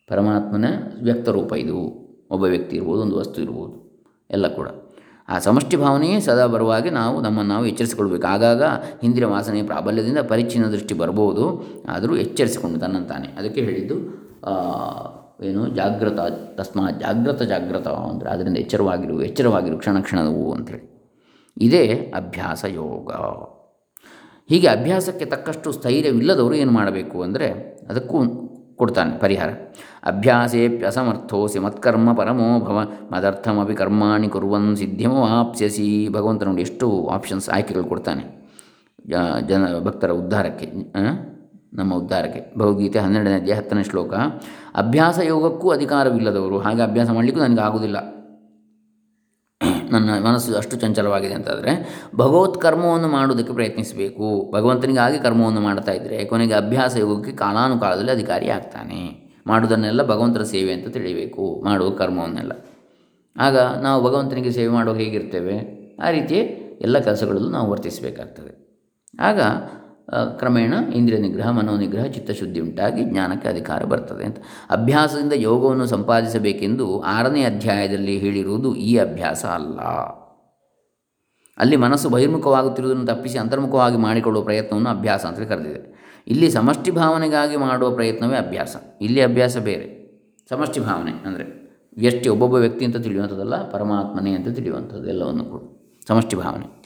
ಪರಮಾತ್ಮನ 0.09 0.65
ವ್ಯಕ್ತರೂಪ 1.03 1.53
ಇದು. 1.53 1.79
ಒಬ್ಬ 2.31 2.43
ವ್ಯಕ್ತಿ 2.43 2.75
ಇರ್ಬೋದು, 2.75 3.01
ಒಂದು 3.01 3.17
ವಸ್ತು 3.17 3.41
ಇರ್ಬೋದು. 3.41 3.82
ಎಲ್ಲ 4.37 4.47
ಕೂಡ. 4.57 4.67
ಆ 5.29 5.35
ಸಮಷ್ಟಿ 5.47 5.75
ಭಾವನೆಯೇ 5.83 6.17
ಸದಾ 6.27 6.45
ಬರುವಾಗೆ 6.53 6.89
ನಾವು 6.99 7.15
ನಮ್ಮನ್ನು 7.25 7.51
ನಾವು 7.53 7.65
ಎಚ್ಚರಿಸಿಕೊಳ್ಬೇಕು. 7.71 8.25
ಆಗಾಗ 8.33 8.63
ಹಿಂದಿನ 9.03 9.25
ವಾಸನೆಯ 9.33 9.63
ಪ್ರಾಬಲ್ಯದಿಂದ 9.71 10.21
ಪರಿಚಿನ 10.31 10.63
ದೃಷ್ಟಿ 10.75 10.95
ಬರ್ಬೋದು. 11.01 11.45
ಆದರೂ 11.95 12.13
ಎಚ್ಚರಿಸಿಕೊಂಡು 12.25 12.79
ತನ್ನಂತಾನೆ. 12.83 13.29
ಅದಕ್ಕೆ 13.39 13.61
ಹೇಳಿದ್ದು 13.67 13.97
ಏನು 15.49 15.61
ಜಾಗ್ರತ, 15.77 16.19
ತಸ್ಮಾ 16.57 16.83
ಜಾಗ್ರತ 17.03 17.41
ಜಾಗ್ರತ 17.53 17.87
ಅಂದರೆ 18.11 18.29
ಅದರಿಂದ 18.33 18.57
ಎಚ್ಚರವಾಗಿರು 18.65 19.15
ಎಚ್ಚರವಾಗಿರು 19.27 19.77
ಕ್ಷಣ 19.83 19.97
ಕ್ಷಣವು 20.07 20.43
ಅಂಥೇಳಿ 20.55 20.83
ಇದೇ 21.57 21.83
ಅಭ್ಯಾಸ 22.21 22.63
ಯೋಗ. 22.81 23.11
ಹೀಗೆ 24.51 24.67
ಅಭ್ಯಾಸಕ್ಕೆ 24.67 25.25
ತಕ್ಕಷ್ಟು 25.33 25.69
ಸ್ಥೈರ್ಯವಿಲ್ಲದವರು 25.71 26.55
ಏನು 26.63 26.71
ಮಾಡಬೇಕು 26.77 27.17
ಅಂದರೆ 27.27 27.47
ಅದಕ್ಕೂ 27.91 28.17
ಕೊಡ್ತಾನೆ 28.77 29.17
ಪರಿಹಾರ. 29.17 29.49
ಅಭ್ಯಾಸೇಪ್ಯಸಮರ್ಥೋಸಿ 30.03 31.59
ಮತ್ಕರ್ಮ 31.59 32.13
ಪರಮೋ 32.13 32.59
ಭವ 32.59 32.79
ಮದರ್ಥಮಿ 33.11 33.75
ಕರ್ಮಾಣಿ 33.75 34.27
ಕುರುವನ್ 34.27 34.75
ಸಿದ್ಧಿಮವಾಪ್ಸ್ಯಸಿ 34.75 36.07
ಭಗವಂತ 36.11 36.43
ನೋಡಿ 36.43 36.61
ಎಷ್ಟು 36.61 37.07
ಆಪ್ಷನ್ಸ್ 37.07 37.49
ಆಯ್ಕೆಗಳು 37.49 37.83
ಕೊಡ್ತಾನೆ. 37.83 38.43
ಜನ, 39.47 39.79
ಭಕ್ತರ 39.79 40.11
ಉದ್ಧಾರಕ್ಕೆ 40.11 40.65
ನಮ್ಮ 41.73 41.93
ಉದ್ಧಾರಕ್ಕೆ. 41.93 42.59
ಭಗವದ್ಗೀತೆ 42.59 42.99
ಹನ್ನೆರಡನೇ 42.99 43.33
ಅಧ್ಯಾಯ 43.33 43.57
ಹತ್ತನೇ 43.57 43.83
ಶ್ಲೋಕ. 43.83 44.13
ಅಭ್ಯಾಸ 44.75 45.19
ಯೋಗಕ್ಕೂ 45.19 45.69
ಅಧಿಕಾರವಿಲ್ಲದವರು, 45.69 46.59
ಹಾಗೆ 46.59 46.81
ಅಭ್ಯಾಸ 46.81 47.09
ಮಾಡಲಿಕ್ಕೂ 47.09 47.41
ನನಗೆ 47.41 47.61
ಆಗುವುದಿಲ್ಲ. 47.61 48.22
ನನ್ನ 49.91 50.27
ಮನಸ್ಸು 50.27 50.58
ಅಷ್ಟು 50.58 50.75
ಚಂಚಲವಾಗಿದೆ 50.75 51.34
ಅಂತಾದರೆ, 51.34 52.01
ಭಗವತ್ 52.15 52.62
ಕರ್ಮವನ್ನು 52.62 53.08
ಮಾಡೋದಕ್ಕೆ 53.08 53.53
ಪ್ರಯತ್ನಿಸಬೇಕು. 53.53 54.51
ಭಗವಂತನಿಗಾಗಿ 54.51 55.20
ಕರ್ಮವನ್ನು 55.20 55.62
ಮಾಡ್ತಾ 55.62 55.91
ಇದ್ದರೆ 55.91 56.25
ಕೊನೆಗೆ 56.25 56.53
ಅಭ್ಯಾಸ 56.53 56.98
ಯೋಗಕ್ಕೆ 56.98 57.32
ಕಾಲಾನುಕಾಲದಲ್ಲಿ 57.32 58.12
ಅಧಿಕಾರಿ 58.12 58.50
ಆಗ್ತಾನೆ. 58.50 59.24
ಮಾಡುವುದನ್ನೆಲ್ಲ 59.48 60.08
ಭಗವಂತನ 60.08 60.43
ಸೇವೆ 60.43 60.74
ಅಂತ 60.74 60.88
ತಿಳಿಬೇಕು, 60.88 61.62
ಮಾಡುವ 61.65 61.89
ಕರ್ಮವನ್ನೆಲ್ಲ. 61.89 62.51
ಆಗ 63.39 63.58
ನಾವು 63.58 64.03
ಭಗವಂತನಿಗೆ 64.03 64.51
ಸೇವೆ 64.51 64.74
ಮಾಡುವಾಗ 64.74 65.00
ಹೇಗಿರ್ತೇವೆ? 65.00 65.84
ಆ 66.03 66.10
ರೀತಿಯೇ 66.10 66.41
ಎಲ್ಲ 66.82 67.00
ಕೆಲಸಗಳಲ್ಲೂ 67.00 67.50
ನಾವು 67.50 67.72
ವರ್ತಿಸಬೇಕಾಗ್ತದೆ. 67.72 68.63
ಆಗ 69.20 69.39
ಕ್ರಮೇಣ 70.10 70.74
ಇಂದ್ರಿಯ 70.95 71.19
ನಿಗ್ರಹ, 71.19 71.50
ಮನೋನಿಗ್ರಹ, 71.50 72.05
ಚಿತ್ತಶುದ್ಧಿ 72.05 72.60
ಉಂಟಾಗಿ 72.60 73.03
ಜ್ಞಾನಕ್ಕೆ 73.03 73.48
ಅಧಿಕಾರ 73.48 73.83
ಬರ್ತದೆ 73.83 74.24
ಅಂತ. 74.25 74.38
ಅಭ್ಯಾಸದಿಂದ 74.69 75.33
ಯೋಗವನ್ನು 75.36 75.86
ಸಂಪಾದಿಸಬೇಕೆಂದು 75.86 77.00
ಆರನೇ 77.00 77.43
ಅಧ್ಯಾಯದಲ್ಲಿ 77.43 78.17
ಹೇಳಿರುವುದು 78.17 78.75
ಈ 78.75 78.98
ಅಭ್ಯಾಸ 78.98 79.45
ಅಲ್ಲ. 79.45 79.79
ಅಲ್ಲಿ 81.57 81.75
ಮನಸ್ಸು 81.75 82.10
ಬಹಿರ್ಮುಖವಾಗುತ್ತಿರುವುದನ್ನು 82.10 83.05
ತಪ್ಪಿಸಿ 83.05 83.38
ಅಂತರ್ಮುಖವಾಗಿ 83.38 83.98
ಮಾಡಿಕೊಳ್ಳುವ 83.98 84.43
ಪ್ರಯತ್ನವನ್ನು 84.43 84.89
ಅಭ್ಯಾಸ 84.89 85.25
ಅಂತ 85.25 85.39
ಕರೆದಿದೆ. 85.39 85.81
ಇಲ್ಲಿ 86.27 86.51
ಸಮಷ್ಟಿ 86.51 86.91
ಭಾವನೆಗಾಗಿ 86.91 87.57
ಮಾಡುವ 87.57 87.91
ಪ್ರಯತ್ನವೇ 87.91 88.36
ಅಭ್ಯಾಸ. 88.36 88.75
ಇಲ್ಲಿ 89.01 89.22
ಅಭ್ಯಾಸ 89.22 89.57
ಬೇರೆ. 89.57 89.88
ಸಮಷ್ಟಿ 90.50 90.79
ಭಾವನೆ 90.79 91.12
ಅಂದರೆ 91.12 91.45
ವ್ಯಷ್ಟಿ 91.98 92.29
ಒಬ್ಬೊಬ್ಬ 92.29 92.55
ವ್ಯಕ್ತಿ 92.55 92.86
ಅಂತ 92.86 92.98
ತಿಳಿಯುವಂಥದ್ದಲ್ಲ, 92.98 93.69
ಪರಮಾತ್ಮನೇ 93.69 94.31
ಅಂತ 94.31 94.50
ತಿಳಿಯುವಂಥದ್ದು 94.50 95.10
ಎಲ್ಲವನ್ನು 95.10 95.43
ಕೂಡ. 95.43 95.62
ಸಮಷ್ಟಿ 96.07 96.36
ಭಾವನೆ. 96.36 96.82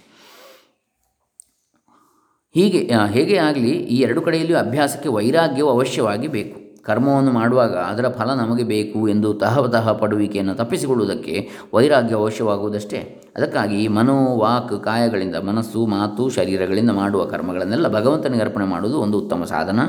ಹೀಗೆ 2.57 2.91
ಹೇಗೆ 3.07 3.37
ಆಗಲಿ 3.37 3.69
ಈ 3.69 3.97
ಎರಡು 4.01 4.21
ಕಡೆಯಲ್ಲಿಯೂ 4.21 4.59
ಅಭ್ಯಾಸಕ್ಕೆ 4.59 5.09
ವೈರಾಗ್ಯವು 5.09 5.69
ಅವಶ್ಯವಾಗಿ 5.69 6.27
ಬೇಕು. 6.27 6.83
ಕರ್ಮವನ್ನು 6.83 7.31
ಮಾಡುವಾಗ 7.31 7.75
ಅದರ 7.75 8.07
ಫಲ 8.09 8.33
ನಮಗೆ 8.33 8.63
ಬೇಕು 8.63 9.07
ಎಂದು 9.07 9.33
ತಹವತಃ 9.33 9.91
ಪಡುವಿಕೆಯನ್ನು 9.91 10.53
ತಪ್ಪಿಸಿಕೊಳ್ಳುವುದಕ್ಕೆ 10.55 11.49
ವೈರಾಗ್ಯ 11.73 12.15
ಅವಶ್ಯವಾಗುವುದಷ್ಟೇ. 12.15 13.23
ಅದಕ್ಕಾಗಿ 13.35 13.87
ಮನೋ 13.87 14.37
ವಾಕ್ 14.37 14.83
ಕಾಯಗಳಿಂದ 14.83 15.35
ಮನಸ್ಸು, 15.35 15.85
ಮಾತು, 15.85 16.29
ಶರೀರಗಳಿಂದ 16.29 16.89
ಮಾಡುವ 16.89 17.25
ಕರ್ಮಗಳನ್ನೆಲ್ಲ 17.25 17.87
ಭಗವಂತನಿಗೆ 17.87 18.43
ಅರ್ಪಣೆ 18.43 18.65
ಮಾಡುವುದು 18.65 18.99
ಒಂದು 18.99 19.17
ಉತ್ತಮ 19.19 19.43
ಸಾಧನ. 19.43 19.79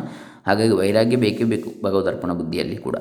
ಹಾಗಾಗಿ 0.46 0.70
ವೈರಾಗ್ಯ 0.70 1.16
ಬೇಕೇ 1.16 1.44
ಬೇಕು 1.44 1.70
ಭಗವದರ್ಪಣ 1.84 2.32
ಬುದ್ಧಿಯಲ್ಲಿ 2.32 2.76
ಕೂಡ. 2.76 2.96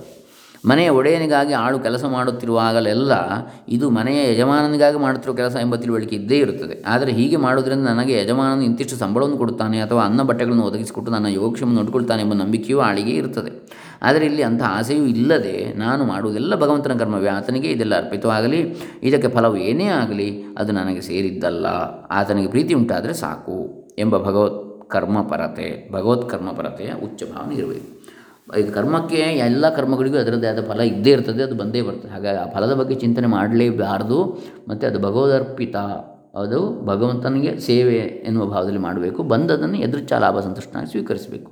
ಮನೆಯ 0.65 0.89
ಒಡೆಯನಿಗಾಗಿ 0.89 1.54
ಆಳು 1.54 1.80
ಕೆಲಸ 1.80 2.06
ಮಾಡುತ್ತಿರುವಾಗಲೆಲ್ಲ 2.06 3.12
ಇದು 3.70 3.89
ಮನೆಯ 3.89 4.34
ಯಜಮಾನನಿಗಾಗಿ 4.34 4.98
ಮಾಡುತ್ತಿರುವ 4.98 5.36
ಕೆಲಸ 5.36 5.56
ಎಂಬ 5.56 5.76
ತಿಳುವಳಿಕೆ 5.76 6.15
ಇದ್ದೇ 6.15 6.38
ಇರುತ್ತದೆ. 6.38 6.84
ಆದರೆ 6.88 7.12
ಹೀಗೆ 7.12 7.36
ಮಾಡುವುದರಿಂದ 7.36 7.88
ನನಗೆ 7.88 8.22
ಯಜಮಾನನು 8.22 8.62
ಇಂತಿಷ್ಟು 8.62 8.96
ಸಂಬಳವನ್ನು 8.96 9.38
ಕೊಡುತ್ತಾನೆ 9.38 9.80
ಅಥವಾ 9.80 10.06
ಅನ್ನ 10.06 10.22
ಬಟ್ಟೆಗಳನ್ನು 10.22 10.63
ಒದಗಿಸಿಕೊಟ್ಟು 10.63 11.12
ನನ್ನ 11.12 11.26
ಯೋಗಕ್ಷೇಮ 11.26 11.74
ನೋಡಿಕೊಳ್ತಾನೆ 11.74 12.22
ಎಂಬ 12.22 12.34
ನಂಬಿಕೆಯೂ 12.34 12.80
ಆಳಿಗೆ 12.80 13.12
ಇರುತ್ತದೆ. 13.12 13.78
ಆದರೆ 14.02 14.26
ಇಲ್ಲಿ 14.26 14.43
ಅಂಥ 14.43 14.63
ಆಸೆಯೂ 14.63 15.04
ಇಲ್ಲದೆ 15.04 15.74
ನಾನು 15.74 16.06
ಮಾಡುವುದೆಲ್ಲ 16.06 16.56
ಭಗವಂತನ 16.56 16.93
ಕರ್ಮವೇ. 16.93 17.28
ಆತನಿಗೆ 17.28 17.67
ಇದೆಲ್ಲ 17.67 17.98
ಅರ್ಪಿತವಾಗಲಿ, 17.98 18.76
ಇದಕ್ಕೆ 19.04 19.28
ಫಲವು 19.28 19.58
ಏನೇ 19.58 19.86
ಆಗಲಿ, 19.86 20.43
ಅದು 20.58 20.72
ನನಗೆ 20.72 21.02
ಸೇರಿದ್ದಲ್ಲ. 21.02 21.65
ಆತನಿಗೆ 22.12 22.48
ಪ್ರೀತಿ 22.48 22.74
ಉಂಟಾದರೆ 22.74 23.13
ಸಾಕು 23.13 23.88
ಎಂಬ 24.00 24.17
ಭಗವತ್ 24.17 24.89
ಕರ್ಮಪರತೆ 24.89 25.89
ಭಗವತ್ 25.91 26.30
ಕರ್ಮಪರತೆಯ 26.30 26.93
ಉಚ್ಚ 27.04 27.24
ಭಾವನೆ 27.24 27.56
ಇರಬೇಕು 27.56 27.96
ಇದು 28.55 28.73
ಕರ್ಮಕ್ಕೆ 28.73 29.15
ಎಲ್ಲ 29.15 29.75
ಕರ್ಮಗಳಿಗೂ 29.75 30.17
ಅದರದ್ದೇ 30.17 30.47
ಆದ 30.47 30.71
ಫಲ 30.71 30.81
ಇದ್ದೇ 30.81 31.12
ಇರ್ತದೆ, 31.12 31.43
ಅದು 31.43 31.55
ಬಂದೇ 31.55 31.81
ಬರ್ತದೆ. 31.81 32.12
ಹಾಗಾಗಿ 32.12 32.38
ಆ 32.38 32.53
ಫಲದ 32.53 32.73
ಬಗ್ಗೆ 32.73 32.95
ಚಿಂತನೆ 32.95 33.27
ಮಾಡಲೇಬಾರದು. 33.27 34.38
ಮತ್ತು 34.67 34.88
ಅದು 34.88 34.99
ಭಗವದರ್ಪಿತ, 34.99 35.75
ಅದು 36.36 36.86
ಭಗವಂತನಿಗೆ 36.86 37.60
ಸೇವೆ 37.60 37.95
ಎನ್ನುವ 37.95 38.45
ಭಾವದಲ್ಲಿ 38.45 38.79
ಮಾಡಬೇಕು. 38.79 39.23
ಬಂದದನ್ನು 39.23 39.77
ಎದುರುಚ್ಛ 39.77 40.13
ಲಾಭ 40.13 40.39
ಸಂತುಷ್ಟನಾಗಿ 40.39 40.88
ಸ್ವೀಕರಿಸಬೇಕು. 40.88 41.51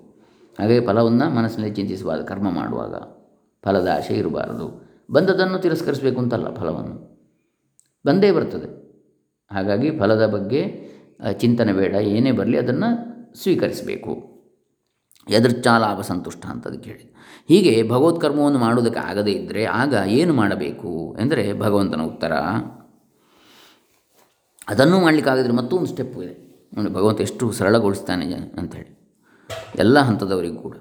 ಹಾಗೆ 0.60 0.86
ಫಲವನ್ನು 0.86 1.29
ಮನಸ್ಸಿನಲ್ಲಿ 1.29 1.75
ಚಿಂತಿಸಬಾರದು, 1.75 2.25
ಕರ್ಮ 2.25 2.51
ಮಾಡುವಾಗ. 2.51 2.95
ಫಲದ 3.65 3.88
ಆಶೆ 3.97 4.13
ಇರಬಾರದು. 4.13 4.86
ಬಂದದನ್ನು 5.12 5.60
ತಿರಸ್ಕರಿಸಬೇಕು 5.60 6.21
ಅಂತಲ್ಲ 6.21 6.53
ಫಲವನ್ನು. 6.53 7.15
ಬಂದೇ 8.05 8.31
ಬರ್ತದೆ. 8.31 8.86
ಹಾಗಾಗಿ 9.51 9.99
ಫಲದ 9.99 10.25
ಬಗ್ಗೆ 10.25 10.89
ಚಿಂತನೆ 11.34 11.73
ಬೇಡ, 11.73 11.95
ಏನೇ 11.95 12.31
ಬರಲಿ 12.31 12.58
ಅದನ್ನು 12.58 13.36
ಸ್ವೀಕರಿಸಬೇಕು. 13.41 14.35
ಎದರ್ಚಾ 15.27 15.77
ಲಾಭ 15.77 16.01
ಸಂತುಷ್ಟ 16.01 16.45
ಅಂತದಕ್ಕೆ 16.45 16.89
ಹೇಳಿ 16.89 17.05
ಹೀಗೆ 17.49 17.89
ಭಗವತ್ಕರ್ಮವನ್ನು 17.89 18.59
ಮಾಡುವುದಕ್ಕೆ 18.59 18.99
ಆಗದೇ 18.99 19.31
ಇದ್ದರೆ 19.31 19.65
ಆಗ 19.65 19.93
ಏನು 20.07 20.33
ಮಾಡಬೇಕು? 20.33 21.17
ಎಂದರೆ 21.21 21.59
ಭಗವಂತನ 21.59 22.01
ಉತ್ತರ, 22.01 22.33
ಅದನ್ನೂ 24.67 24.99
ಮಾಡಲಿಕ್ಕಾಗಿದ್ರೆ 24.99 25.53
ಮತ್ತೊಂದು 25.53 25.85
ಸ್ಟೆಪ್ಪು 25.85 26.23
ಇದೆ. 26.23 26.35
ನೋಡಿ, 26.73 26.93
ಭಗವಂತ 26.93 27.21
ಎಷ್ಟು 27.21 27.51
ಸರಳಗೊಳಿಸ್ತಾನೆ 27.51 28.25
ಅಂಥೇಳಿ 28.33 28.91
ಎಲ್ಲ 29.79 29.99
ಹಂತದವರಿಗೂ 29.99 30.57
ಕೂಡ. 30.57 30.75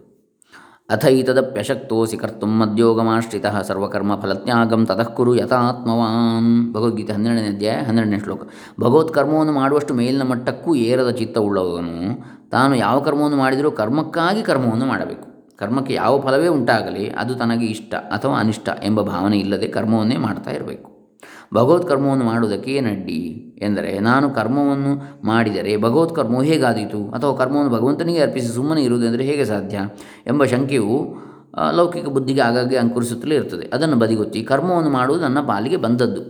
ಅಥ 0.91 1.05
ಈತದಪ್ಯಶಕ್ತೋಸಿ 1.05 2.17
ಕರ್ತು 2.17 2.47
ಮದ್ಯೋಗಮಾಶ್ರಿತ 2.47 3.47
ಸರ್ವಕರ್ಮ 3.47 4.21
ಫಲತ್ಯಾಗಂ 4.21 4.87
ತತಃ 4.87 5.03
ಕುರು 5.03 5.35
ಯಥಾತ್ಮವಾನ್. 5.35 6.73
ಭಗವದ್ಗೀತೆ 6.75 7.13
ಹನ್ನೆರಡನೇ 7.13 7.49
ಅಧ್ಯಾಯ 7.49 7.77
ಹನ್ನೆರಡನೇ 7.77 8.19
ಶ್ಲೋಕ. 8.19 8.43
ಭಗವತ್ 8.81 9.15
ಕರ್ಮವನ್ನು 9.15 9.53
ಮಾಡುವಷ್ಟು 9.53 9.95
ಮೇಲಿನ 9.95 10.23
ಮಟ್ಟಕ್ಕೂ 10.23 10.75
ಏರದ 10.75 11.11
ಚಿತ್ತವುಳ್ಳವನು 11.11 11.95
ತಾನು 12.55 12.75
ಯಾವ 12.77 12.97
ಕರ್ಮವನ್ನು 13.01 13.37
ಮಾಡಿದರೂ 13.37 13.71
ಕರ್ಮಕ್ಕಾಗಿ 13.71 14.43
ಕರ್ಮವನ್ನು 14.43 14.87
ಮಾಡಬೇಕು. 14.87 15.27
ಕರ್ಮಕ್ಕೆ 15.57 15.93
ಯಾವ 15.95 16.15
ಫಲವೇ 16.21 16.49
ಉಂಟಾಗಲಿ 16.49 17.05
ಅದು 17.11 17.33
ತನಗೆ 17.35 17.67
ಇಷ್ಟ 17.67 17.95
ಅಥವಾ 17.95 18.35
ಅನಿಷ್ಟ 18.39 18.69
ಎಂಬ 18.83 19.01
ಭಾವನೆ 19.03 19.37
ಇಲ್ಲದೆ 19.39 19.69
ಕರ್ಮವನ್ನೇ 19.69 20.17
ಮಾಡ್ತಾ 20.17 20.51
ಇರಬೇಕು. 20.51 20.89
ಭಗವತ್ 21.55 21.87
ಕರ್ಮವನ್ನು 21.89 22.25
ಮಾಡುವುದಕ್ಕೆ 22.25 22.71
ಏನಡ್ಡಿ 22.71 23.21
ಎಂದರೆ 23.63 23.91
ನಾನು 23.99 24.27
ಕರ್ಮವನ್ನು 24.31 24.93
ಮಾಡಿದರೆ 25.27 25.73
ಭಗವತ್ 25.77 26.15
ಕರ್ಮವು 26.17 26.43
ಹೇಗಾದೀತು 26.43 27.01
ಅಥವಾ 27.11 27.33
ಕರ್ಮವನ್ನು 27.37 27.73
ಭಗವಂತನಿಗೆ 27.77 28.21
ಅರ್ಪಿಸಿ 28.21 28.49
ಸುಮ್ಮನೆ 28.49 28.83
ಇರುವುದೆಂದರೆ 28.83 29.25
ಹೇಗೆ 29.25 29.45
ಸಾಧ್ಯ 29.45 29.79
ಎಂಬ 30.27 30.45
ಶಂಕೆಯು 30.45 30.97
ಲೌಕಿಕ 31.73 32.09
ಬುದ್ಧಿಗೆ 32.09 32.41
ಆಗಾಗ್ಗೆ 32.41 32.77
ಅಂಕುರಿಸುತ್ತಲೇ 32.77 33.35
ಇರ್ತದೆ 33.35 33.67
ಅದನ್ನು 33.75 33.97
ಬದಿಗೊತ್ತಿ 33.97 34.41
ಕರ್ಮವನ್ನು 34.43 34.91
ಮಾಡುವುದು 34.91 35.23
ನನ್ನ 35.25 35.41
ಪಾಲಿಗೆ 35.47 35.77
ಬಂದದ್ದು, 35.77 36.23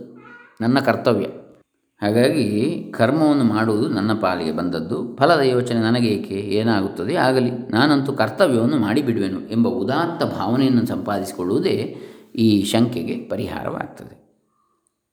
ನನ್ನ 0.61 0.77
ಕರ್ತವ್ಯ. 0.79 1.27
ಹಾಗಾಗಿ 2.01 2.83
ಕರ್ಮವನ್ನು 2.97 3.43
ಮಾಡುವುದು 3.43 3.89
ನನ್ನ 3.89 4.13
ಪಾಲಿಗೆ 4.13 4.51
ಬಂದದ್ದು. 4.51 5.15
ಫಲದ 5.15 5.39
ಯೋಚನೆ 5.39 5.79
ನನಗೆ 5.79 6.07
ಏಕೆ 6.07 6.35
ಏನಾಗುತ್ತದೆ? 6.35 7.15
ಆಗಲಿ. 7.15 7.51
ನಾನಂತೂ 7.51 8.13
ಕರ್ತವ್ಯವನ್ನು 8.13 8.77
ಮಾಡಿಬಿಡುವೆನು 8.77 9.51
ಎಂಬ 9.51 9.67
ಉದಾತ್ತ 9.67 10.23
ಭಾವನೆಯನ್ನು 10.23 10.85
ಸಂಪಾದಿಸಿಕೊಳ್ಳುವುದೇ 10.85 11.97
ಈ 12.35 12.63
ಶಂಕೆಗೆ 12.63 13.15
ಪರಿಹಾರವಾಗ್ತದೆ. 13.29 14.25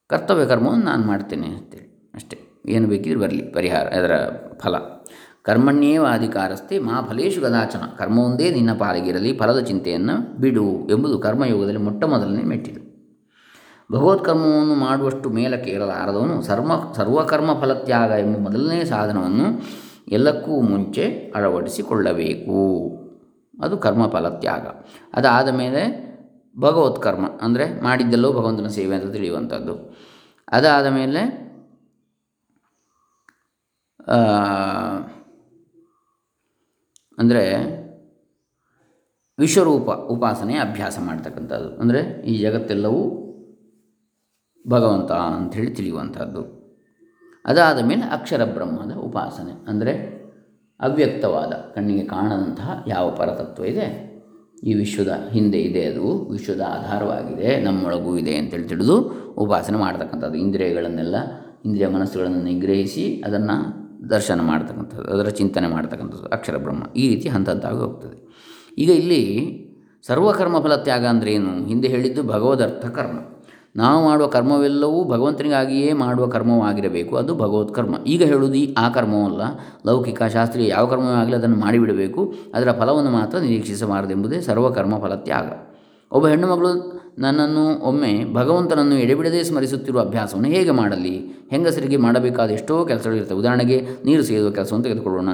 ಕರ್ತವ್ಯ 0.09 0.47
ಕರ್ಮವನ್ನು 0.47 0.85
ನಾನು 0.85 1.07
ಮಾಡ್ತೇನೆ 1.07 1.47
ಅಂತೇಳಿ. 1.47 2.11
ಅಷ್ಟೇ. 2.14 2.38
ಏನು 2.68 2.88
ಬೇಕಿದ್ರೆ 2.88 3.21
ಬರಲಿ. 3.21 3.42
ಪರಿಹಾರ, 3.42 3.87
ಅದರ 3.87 4.12
ಫಲ. 4.59 4.79
ಕರ್ಮಣ್ಯೇವ 5.42 6.07
ಅಧಿಕಾರಸ್ಥೆ, 6.07 6.79
ಮಾ 6.79 7.03
ಫಲೇಶು 7.11 7.40
ಕದಾಚನ. 7.40 7.83
ಕರ್ಮವೊಂದೇ 7.99 8.51
ನಿನ್ನ 8.51 8.73
ಪಾಲಿಗಿರಲಿ 8.73 9.38
ಫಲದ 9.38 9.59
ಚಿಂತೆಯನ್ನು 9.59 10.40
ಬಿಡು 10.40 10.88
ಎಂಬುದು 10.90 11.18
ಕರ್ಮಯೋಗದಲ್ಲಿ 11.18 11.81
ಮೊಟ್ಟ 11.81 12.05
ಮೊದಲನೇ 12.05 12.42
ಭಗವತ್ಕರ್ಮವನ್ನು 13.92 14.74
ಮಾಡುವಷ್ಟು 14.85 15.28
ಮೇಲಕ್ಕೆ 15.31 15.70
ಇರಲಾರದವನು 15.70 16.35
ಸರ್ವ 16.42 16.72
ಸರ್ವಕರ್ಮ 16.98 17.50
ಫಲತ್ಯಾಗ 17.62 18.11
ಎಂಬ 18.24 18.37
ಮೊದಲನೇ 18.46 18.78
ಸಾಧನವನ್ನು 18.85 19.46
ಎಲ್ಲಕ್ಕೂ 20.16 20.55
ಮುಂಚೆ 20.70 21.05
ಅಳವಡಿಸಿಕೊಳ್ಳಬೇಕು. 21.37 22.61
ಅದು 23.64 23.74
ಕರ್ಮ 23.78 24.05
ಫಲತ್ಯಾಗ. 24.07 24.64
ಅದಾದ 25.14 25.48
ಮೇಲೆ 25.61 25.83
ಭಗವತ್ಕರ್ಮ, 26.57 27.26
ಅಂದರೆ 27.42 27.66
ಮಾಡಿದ್ದೆಲ್ಲೋ 27.83 28.31
ಭಗವಂತನ 28.33 28.70
ಸೇವೆ 28.78 28.94
ಅಂತ 28.96 29.09
ತಿಳಿಯುವಂಥದ್ದು. 29.12 29.74
ಅದಾದ 30.52 30.87
ಮೇಲೆ 30.98 31.22
ಅಂದರೆ 37.18 37.42
ವಿಶ್ವರೂಪ 39.38 39.90
ಉಪಾಸನೆ 40.14 40.55
ಅಭ್ಯಾಸ 40.59 40.96
ಮಾಡ್ತಕ್ಕಂಥದ್ದು. 41.00 41.70
ಅಂದರೆ 41.81 42.00
ಈ 42.31 42.35
ಜಗತ್ತೆಲ್ಲವೂ 42.42 43.02
ಭಗವಂತ 44.68 45.12
ಅಂಥೇಳಿ 45.12 45.70
ತಿಳಿಯುವಂಥದ್ದು. 45.70 46.62
ಅದಾದ 47.44 47.79
ಮೇಲೆ 47.79 48.03
ಅಕ್ಷರ 48.03 48.44
ಬ್ರಹ್ಮದ 48.44 48.94
ಉಪಾಸನೆ, 48.96 49.66
ಅಂದರೆ 49.68 49.92
ಅವ್ಯಕ್ತವಾದ, 50.81 51.53
ಕಣ್ಣಿಗೆ 51.75 52.05
ಕಾಣದಂತಹ 52.05 52.85
ಯಾವ 52.87 53.11
ಪರತತ್ವ 53.11 53.64
ಇದೆ? 53.64 54.12
ಈ 54.64 54.75
ವಿಶ್ವದ 54.75 55.29
ಹಿಂದೆ 55.31 55.59
ಇದೆ 55.59 55.85
ಅದು, 55.85 56.31
ವಿಶ್ವದ 56.31 56.61
ಆಧಾರವಾಗಿದೆ, 56.61 57.61
ನಮ್ಮೊಳಗೂ 57.61 58.18
ಇದೆ 58.18 58.37
ಅಂತೇಳಿ 58.37 58.68
ತಿಳಿದು 58.68 58.96
ಉಪಾಸನೆ 59.38 59.79
ಮಾಡ್ತಕ್ಕಂಥದ್ದು. 59.79 60.38
ಇಂದ್ರಿಯಗಳನ್ನೆಲ್ಲ, 60.38 61.16
ಇಂದ್ರಿಯ 61.64 61.88
ಮನಸ್ಸುಗಳನ್ನು 61.88 62.42
ನಿಗ್ರಹಿಸಿ 62.42 63.22
ಅದನ್ನು 63.27 63.57
ದರ್ಶನ 64.11 64.40
ಮಾಡ್ತಕ್ಕಂಥದ್ದು, 64.40 65.11
ಅದರ 65.11 65.29
ಚಿಂತನೆ 65.29 65.66
ಮಾಡ್ತಕ್ಕಂಥದ್ದು, 65.66 66.27
ಅಕ್ಷರ 66.27 66.57
ಬ್ರಹ್ಮ. 66.57 66.83
ಈ 66.96 67.09
ರೀತಿ 67.09 67.29
ಹಂತ 67.29 67.51
ಹಂತವಾಗಿ 67.51 67.79
ಹೋಗ್ತದೆ. 67.79 68.16
ಈಗ 68.79 68.90
ಇಲ್ಲಿ 68.90 69.22
ಸರ್ವಕರ್ಮ 70.07 70.61
ಫಲ 70.61 70.77
ತ್ಯಾಗ 70.77 71.05
ಏನು? 71.27 71.66
ಹಿಂದೆ 71.66 71.88
ಹೇಳಿದ್ದು 71.88 72.22
ಭಗವದರ್ಥ 72.22 72.87
ಕರ್ಮ. 72.87 73.18
ನಾವು 73.76 74.04
ಮಾಡುವ 74.04 74.26
ಕರ್ಮವೆಲ್ಲವೂ 74.26 75.04
ಭಗವಂತನಿಗಾಗಿಯೇ 75.04 75.92
ಮಾಡುವ 75.92 76.26
ಕರ್ಮವಾಗಿರಬೇಕು. 76.26 77.16
ಅದು 77.16 77.35
ಭಗವತ್ 77.35 77.74
ಕರ್ಮ. 77.74 77.96
ಈಗ 78.06 78.22
ಹೇಳುವುದು 78.22 78.54
ಈ 78.54 78.74
ಆ 78.74 78.88
ಕರ್ಮವಲ್ಲ 78.88 79.42
ಲೌಕಿಕ, 79.87 80.22
ಶಾಸ್ತ್ರೀಯ 80.22 80.68
ಯಾವ 80.68 80.87
ಕರ್ಮವೂ 80.87 81.12
ಆಗಲಿ 81.12 81.37
ಅದನ್ನು 81.37 81.56
ಮಾಡಿಬಿಡಬೇಕು. 81.56 82.35
ಅದರ 82.54 82.72
ಫಲವನ್ನು 82.72 83.11
ಮಾತ್ರ 83.11 83.38
ನಿರೀಕ್ಷಿಸಬಾರದೆಂಬುದೇ 83.38 84.40
ಸರ್ವಕರ್ಮ 84.40 84.98
ಫಲತ್ಯಾಗ. 84.98 85.52
ಒಬ್ಬ 86.12 86.28
ಹೆಣ್ಣು 86.28 86.46
ಮಗಳು 86.46 87.02
ನನ್ನನ್ನು 87.18 87.80
ಒಮ್ಮೆ 87.80 88.35
ಭಗವಂತನನ್ನು 88.35 88.94
ಎಡೆಬಿಡದೆ 88.94 89.44
ಸ್ಮರಿಸುತ್ತಿರುವ 89.44 90.00
ಅಭ್ಯಾಸವನ್ನು 90.00 90.48
ಹೇಗೆ 90.48 90.70
ಮಾಡಲಿ? 90.70 91.46
ಹೆಂಗಸರಿಗೆ 91.50 91.96
ಮಾಡಬೇಕಾದ 91.96 92.50
ಎಷ್ಟೋ 92.50 92.85
ಕೆಲಸಗಳಿರ್ತವೆ. 92.85 93.38
ಉದಾಹರಣೆಗೆ 93.38 93.87
ನೀರು 94.04 94.22
ಸೇದುವ 94.22 94.50
ಕೆಲಸವನ್ನು 94.50 94.85
ತೆಗೆದುಕೊಳ್ಳೋಣ. 94.85 95.28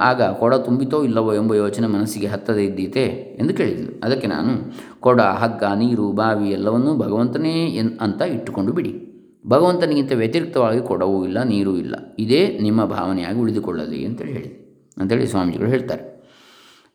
ಆಗ 0.00 0.22
ಕೊಡ 0.22 0.54
ತುಂಬಿತೋ 0.54 1.02
ಇಲ್ಲವೋ 1.02 1.34
ಎಂಬ 1.34 1.54
ಯೋಚನೆ 1.54 1.86
ಮನಸ್ಸಿಗೆ 1.86 2.26
ಹತ್ತದೇ 2.26 2.64
ಇದ್ದೀತೆ 2.64 3.04
ಎಂದು 3.40 3.54
ಕೇಳಿದ್ಲು 3.54 3.92
ಅದಕ್ಕೆ 4.04 4.26
ನಾನು, 4.26 4.52
ಕೊಡ, 5.00 5.20
ಹಗ್ಗ, 5.20 5.64
ನೀರು, 5.76 6.12
ಬಾವಿ 6.12 6.48
ಎಲ್ಲವನ್ನೂ 6.50 6.94
ಭಗವಂತನೇ 6.96 7.54
ಎನ್, 7.66 7.92
ಅಂತ 8.00 8.22
ಇಟ್ಟುಕೊಂಡು 8.22 8.72
ಬಿಡಿ. 8.72 8.92
ಭಗವಂತನಿಗಿಂತ 9.48 10.12
ವ್ಯತಿರಿಕ್ತವಾಗಿ 10.12 10.80
ಕೊಡವೂ 10.80 11.24
ಇಲ್ಲ, 11.24 11.38
ನೀರೂ 11.42 11.76
ಇಲ್ಲ. 11.76 11.94
ಇದೇ 12.18 12.58
ನಿಮ್ಮ 12.62 12.84
ಭಾವನೆಯಾಗಿ 12.84 13.38
ಉಳಿದುಕೊಳ್ಳಲಿ 13.38 14.06
ಅಂತೇಳಿ 14.06 14.32
ಹೇಳಿ 14.32 14.50
ಅಂತೇಳಿ 14.96 15.26
ಸ್ವಾಮೀಜಿಗಳು 15.26 15.68
ಹೇಳ್ತಾರೆ. 15.68 16.04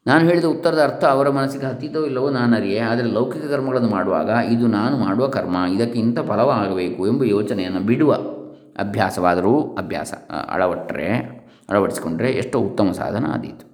ನಾನು 0.05 0.23
ಹೇಳಿದ 0.29 0.45
ಉತ್ತರದ 0.45 0.81
ಅರ್ಥ 0.83 1.03
ಅವರ 1.05 1.29
ಮನಸ್ಸಿಗೆ 1.29 1.65
ಹತ್ತಿತೋ 1.65 1.99
ಇಲ್ಲವೋ 2.05 2.29
ನಾನು 2.29 2.55
ಅರಿಯೆ 2.55 2.79
ಆದರೆ 2.79 3.07
ಲೌಕಿಕ 3.07 3.45
ಕರ್ಮಗಳನ್ನು 3.45 3.89
ಮಾಡುವಾಗ 3.89 4.29
ಇದು 4.51 4.67
ನಾನು 4.67 4.97
ಮಾಡುವ 4.97 5.27
ಕರ್ಮ, 5.27 5.57
ಇದಕ್ಕೆ 5.75 5.99
ಇಂಥ 5.99 6.19
ಫಲವಾಗಬೇಕು 6.19 7.07
ಎಂಬ 7.07 7.23
ಯೋಚನೆಯನ್ನು 7.23 7.79
ಬಿಡುವ 7.79 8.13
ಅಭ್ಯಾಸವಾದರೂ 8.79 9.75
ಅಭ್ಯಾಸ 9.77 10.13
ಅಳವಟ್ಟರೆ, 10.49 11.39
ಅಳವಡಿಸಿಕೊಂಡ್ರೆ 11.69 12.31
ಎಷ್ಟೋ 12.31 12.59
ಉತ್ತಮ 12.59 12.91
ಸಾಧನ 12.91 13.25
ಆದೀತು 13.33 13.73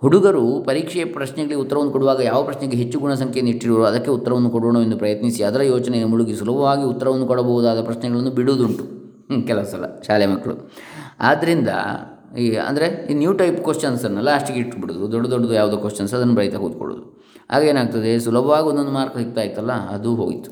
ಹುಡುಗರು 0.00 0.64
ಪರೀಕ್ಷೆಯ 0.66 1.04
ಪ್ರಶ್ನೆಗಳಿಗೆ 1.04 1.60
ಉತ್ತರವನ್ನು 1.60 1.92
ಕೊಡುವಾಗ 1.92 2.20
ಯಾವ 2.20 2.42
ಪ್ರಶ್ನೆಗೆ 2.42 2.76
ಹೆಚ್ಚು 2.76 2.98
ಗುಣ 2.98 3.14
ಸಂಖ್ಯೆಯನ್ನು 3.14 3.82
ಅದಕ್ಕೆ 3.82 4.10
ಉತ್ತರವನ್ನು 4.10 4.50
ಕೊಡೋಣ 4.50 4.76
ಎಂದು 4.76 4.96
ಪ್ರಯತ್ನಿಸಿ, 4.96 5.42
ಅದರ 5.42 5.62
ಯೋಚನೆಯನ್ನು 5.62 6.10
ಮುಳುಗಿ 6.10 6.36
ಸುಲಭವಾಗಿ 6.36 6.82
ಉತ್ತರವನ್ನು 6.82 7.26
ಕೊಡಬಹುದಾದ 7.26 7.82
ಪ್ರಶ್ನೆಗಳನ್ನು 7.82 8.30
ಬಿಡುವುದುಂಟು. 8.30 9.03
ಕೆಲವು 9.48 9.66
ಸಲ 9.72 9.84
ಶಾಲೆ 10.06 10.26
ಮಕ್ಕಳು 10.32 10.54
ಆದ್ದರಿಂದ 11.30 11.70
ಈ 12.42 12.46
ಅಂದರೆ 12.68 12.86
ಈ 13.10 13.14
ನ್ಯೂ 13.20 13.32
ಟೈಪ್ 13.40 13.58
ಕ್ವಶನ್ಸನ್ನು 13.66 14.22
ಲಾಸ್ಟಿಗೆ 14.28 14.58
ಇಟ್ಬಿಡೋದು, 14.62 15.04
ದೊಡ್ಡ 15.12 15.26
ದೊಡ್ಡದು 15.32 15.54
ಯಾವುದೋ 15.60 15.76
ಕ್ವಶನ್ಸ್ 15.84 16.12
ಅದನ್ನು 16.18 16.34
ಬರೀತಾ 16.38 16.58
ಕೂತ್ಕೊಳ್ಳೋದು. 16.64 17.04
ಆಗೇನಾಗ್ತದೆ 17.54 18.12
ಸುಲಭವಾಗಿ 18.26 18.66
ಒಂದೊಂದು 18.72 18.92
ಮಾರ್ಕ್ 18.98 19.16
ಸಿಗ್ತಾ 19.20 19.42
ಇತ್ತಲ್ಲ, 19.48 19.72
ಅದು 19.96 20.10
ಹೋಯಿತು 20.20 20.50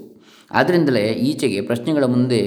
ಆದ್ದರಿಂದಲೇ 0.51 1.05
ಈಚೆಗೆ 1.29 1.61
ಪ್ರಶ್ನೆಗಳ 1.71 2.07
ಮುಂದೆ 2.15 2.41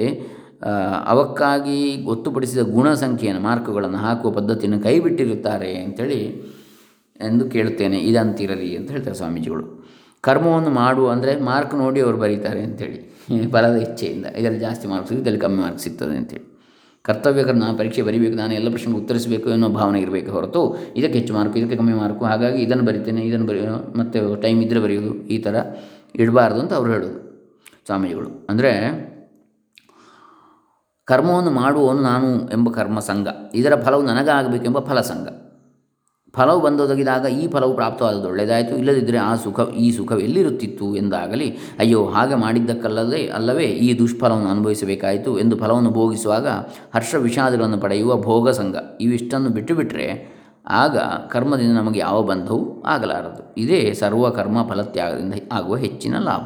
ಅವಕ್ಕಾಗಿ 1.14 1.80
ಗೊತ್ತುಪಡಿಸಿದ 2.10 2.62
ಗುಣ 2.76 2.88
ಸಂಖ್ಯೆಯನ್ನು 3.04 3.42
ಮಾರ್ಕ್ಗಳನ್ನು 3.48 4.00
ಹಾಕುವ 4.06 4.30
ಪದ್ಧತಿಯನ್ನು 4.38 4.80
ಕೈಬಿಟ್ಟಿರುತ್ತಾರೆ 4.86 5.72
ಅಂಥೇಳಿ 5.84 6.20
ಎಂದು 7.20 7.44
ಕೇಳುತ್ತೇನೆ. 7.54 7.98
ಇದಂತಿರಲಿ 8.10 8.70
ಅಂತ 8.78 8.88
ಹೇಳ್ತಾರೆ 8.96 9.18
ಸ್ವಾಮೀಜಿಗಳು. 9.22 9.66
ಕರ್ಮವನ್ನು 10.28 10.72
ಮಾಡುವ 10.82 11.08
ಅಂದರೆ 11.16 11.34
ಮಾರ್ಕ್ 11.50 11.76
ನೋಡಿ 11.84 12.00
ಅವರು 12.06 12.18
ಬರೀತಾರೆ 12.24 12.62
ಅಂಥೇಳಿ 12.68 13.00
ಫಲದ 13.54 13.78
ಇಚ್ಛೆಯಿಂದ. 13.86 14.26
ಇದರಲ್ಲಿ 14.40 14.62
ಜಾಸ್ತಿ 14.66 14.86
ಮಾರ್ಕ್ಸ್ 14.92 15.14
ಇದರಲ್ಲಿ 15.22 15.42
ಕಮ್ಮಿ 15.46 15.60
ಮಾರ್ಕ್ಸ್ 15.66 15.86
ಸಿಗ್ತದೆ 15.88 16.16
ಅಂತೇಳಿ 16.22 16.46
ಕರ್ತವ್ಯಕರ 17.06 17.56
ನಾನು 17.64 17.76
ಪರೀಕ್ಷೆ 17.80 18.04
ಬರೀಬೇಕು, 18.08 18.36
ನಾನು 18.42 18.54
ಎಲ್ಲ 18.60 18.68
ಪ್ರಶ್ನೆಗೆ 18.74 18.98
ಉತ್ತರಿಸಬೇಕು 19.02 19.48
ಅನ್ನೋ 19.56 19.68
ಭಾವನೆ 19.80 20.00
ಇರಬೇಕು 20.06 20.30
ಹೊರತು 20.36 20.62
ಇದಕ್ಕೆ 21.00 21.18
ಹೆಚ್ಚು 21.20 21.34
ಮಾರ್ಕು 21.38 21.56
ಇದಕ್ಕೆ 21.60 21.78
ಕಮ್ಮಿ 21.82 21.96
ಮಾರ್ಕು 22.04 22.24
ಹಾಗಾಗಿ 22.32 22.60
ಇದನ್ನು 22.66 22.86
ಬರಿತೇನೆ, 22.90 23.22
ಇದನ್ನು 23.30 23.48
ಬರೆಯೋ 23.52 23.76
ಮತ್ತು 24.00 24.20
ಟೈಮ್ 24.44 24.60
ಇದ್ದರೆ 24.66 24.82
ಬರೆಯೋದು 24.86 25.12
ಈ 25.36 25.38
ಥರ 25.46 25.56
ಇಡಬಾರ್ದು 26.24 26.60
ಅಂತ 26.64 26.74
ಅವರು 26.80 26.90
ಹೇಳೋದು 26.96 27.20
ಸ್ವಾಮೀಜಿಗಳು. 27.88 28.30
ಅಂದರೆ 28.52 28.72
ಕರ್ಮವನ್ನು 31.08 31.52
ಮಾಡುವವನು 31.62 32.02
ನಾನು 32.12 32.30
ಎಂಬ 32.56 32.68
ಕರ್ಮ 32.78 33.00
ಸಂಘ. 33.10 33.28
ಇದರ 33.60 33.74
ಫಲವು 33.86 34.04
ನನಗಾಗಬೇಕೆಂಬ 34.12 34.80
ಫಲ 34.88 35.00
ಸಂಘ 35.12 35.28
ಫಲವು 36.36 36.62
ಬಂದೊದಗಿದಾಗ 36.62 37.26
ಈ 37.26 37.48
ಫಲವು 37.48 37.74
ಪ್ರಾಪ್ತವಾದದ್ದು 37.74 38.28
ಒಳ್ಳೆಯದಾಯಿತು. 38.28 38.76
ಇಲ್ಲದಿದ್ದರೆ 38.76 39.18
ಆ 39.18 39.36
ಸುಖ, 39.36 39.60
ಈ 39.60 39.92
ಸುಖ 39.92 40.12
ಎಲ್ಲಿರುತ್ತಿತ್ತು 40.12 40.96
ಎಂದಾಗಲಿ, 40.96 41.58
ಅಯ್ಯೋ, 41.80 42.06
ಹಾಗೆ 42.06 42.36
ಮಾಡಿದ್ದಕ್ಕಲ್ಲದೆ, 42.36 43.28
ಅಲ್ಲವೇ 43.28 43.64
ಈ 43.64 44.00
ದುಷ್ಫಲವನ್ನು 44.00 44.50
ಅನುಭವಿಸಬೇಕಾಯಿತು 44.50 45.40
ಎಂದು 45.40 45.58
ಫಲವನ್ನು 45.58 45.92
ಭೋಗಿಸುವಾಗ 45.92 46.48
ಹರ್ಷ 46.94 47.16
ವಿಷಾದಗಳನ್ನು 47.16 47.78
ಪಡೆಯುವ 47.78 48.18
ಭೋಗ 48.22 48.50
ಸಂಘ. 48.50 48.76
ಇವಿಷ್ಟನ್ನು 49.02 49.50
ಬಿಟ್ಟು 49.50 49.76
ಬಿಟ್ಟರೆ 49.76 50.36
ಆಗ 50.68 50.98
ಕರ್ಮದಿಂದ 51.30 51.78
ನಮಗೆ 51.78 52.00
ಯಾವ 52.00 52.22
ಬಂಧವೂ 52.22 52.84
ಆಗಲಾರದು. 52.86 53.56
ಇದೇ 53.58 53.94
ಸರ್ವ 53.94 54.30
ಕರ್ಮ 54.30 54.68
ಫಲತ್ಯಾಗದಿಂದ 54.70 55.34
ಆಗುವ 55.52 55.76
ಹೆಚ್ಚಿನ 55.76 56.20
ಲಾಭ. 56.20 56.46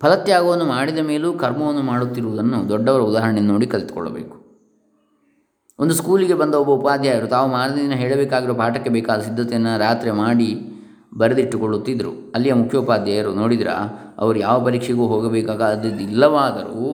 ಫಲತ್ಯಾಗವನ್ನು 0.00 0.64
ಮಾಡಿದ 0.64 0.98
ಮೇಲೂ 0.98 1.32
ಕರ್ಮವನ್ನು 1.32 1.82
ಮಾಡುತ್ತಿರುವುದನ್ನು 1.82 2.68
ದೊಡ್ಡವರ 2.68 3.00
ಉದಾಹರಣೆ 3.00 3.40
ನೋಡಿ 3.40 3.66
ಕಲಿತುಕೊಳ್ಳಬೇಕು. 3.66 4.45
ಒಂದು 5.78 5.94
ಸ್ಕೂಲಿಗೆ 5.94 6.34
ಬಂದ 6.34 6.54
ಒಬ್ಬ 6.54 6.70
ಉಪಾಧ್ಯಾಯರು 6.70 7.26
ತಾವು 7.26 7.76
ದಿನ 7.76 7.92
ಹೇಳಬೇಕಾಗಿರೋ 7.92 8.54
ಪಾಠಕ್ಕೆ 8.54 8.90
ಬೇಕಾದ 8.90 9.20
ಸಿದ್ಧತೆಯನ್ನು 9.20 9.78
ರಾತ್ರಿ 9.78 10.10
ಮಾಡಿ 10.10 10.60
ಬರೆದಿಟ್ಟುಕೊಳ್ಳುತ್ತಿದ್ದರು. 11.16 12.32
ಅಲ್ಲಿಯ 12.34 12.54
ಮುಖ್ಯೋಪಾಧ್ಯಾಯರು 12.54 13.34
ನೋಡಿದಿರಾ, 13.34 13.74
ಅವರು 14.18 14.38
ಯಾವ 14.38 14.64
ಪರೀಕ್ಷೆಗೂ 14.64 15.06
ಹೋಗಬೇಕಾಗದಿಲ್ಲವಾದರೂ 15.06 16.92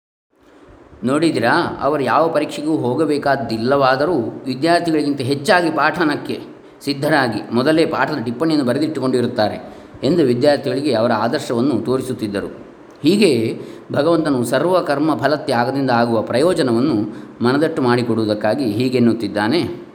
ನೋಡಿದಿರಾ, 1.04 1.52
ಅವರು 1.80 2.02
ಯಾವ 2.02 2.28
ಪರೀಕ್ಷೆಗೂ 2.28 2.76
ಹೋಗಬೇಕಾದಿಲ್ಲವಾದರೂ 2.76 4.16
ವಿದ್ಯಾರ್ಥಿಗಳಿಗಿಂತ 4.46 5.20
ಹೆಚ್ಚಾಗಿ 5.20 5.70
ಪಾಠನಕ್ಕೆ 5.70 6.38
ಸಿದ್ಧರಾಗಿ 6.84 7.54
ಮೊದಲೇ 7.54 7.86
ಪಾಠದ 7.86 8.18
ಟಿಪ್ಪಣಿಯನ್ನು 8.24 8.66
ಬರೆದಿಟ್ಟುಕೊಂಡಿರುತ್ತಾರೆ 8.66 9.58
ಎಂದು 10.02 10.22
ವಿದ್ಯಾರ್ಥಿಗಳಿಗೆ 10.22 10.94
ಅವರ 10.94 11.12
ಆದರ್ಶವನ್ನು 11.12 11.84
ತೋರಿಸುತ್ತಿದ್ದರು. 11.84 12.69
ಹೀಗೆ 13.02 13.60
ಭಗವಂತನು 13.92 14.44
ಸರ್ವ 14.44 14.80
ಕರ್ಮ 14.80 15.16
ಫಲತ್ಯಾಗದಿಂದ 15.16 15.90
ಆಗುವ 15.90 16.22
ಪ್ರಯೋಜನವನ್ನು 16.22 17.14
ಮನದಟ್ಟು 17.44 17.82
ಮಾಡಿಕೊಡುವುದಕ್ಕಾಗಿ 17.82 18.64
ಹೀಗೆನ್ನುತ್ತಿದ್ದಾನೆ 18.64 19.90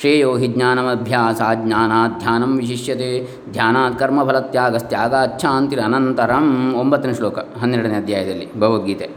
ಶ್ರೇಯೋ 0.00 0.36
ಹಿ 0.36 0.46
ಜ್ಞಾನಮಭ್ಯಾಸ 0.46 1.42
ಜ್ಞಾನಾತ್ 1.54 2.18
ಧ್ಯಾನಂ 2.18 2.56
ವಿಶಿಷ್ಯತೆ, 2.56 3.28
ಧ್ಯಾನಾತ್ 3.52 3.98
ಕರ್ಮಫಲತ್ಯಾಗಸ್ತ್ಯಾಗಾಚ್ಛಾಂತಿರನಂತರಂ 3.98 6.74
ಒಂಬತ್ತನೇ 6.74 7.14
ಶ್ಲೋಕ, 7.14 7.38
ಹನ್ನೆರಡನೇ 7.38 7.94
ಅಧ್ಯಾಯದಲ್ಲಿ 7.94 8.60
ಭಗವದ್ಗೀತೆ. 8.60 9.10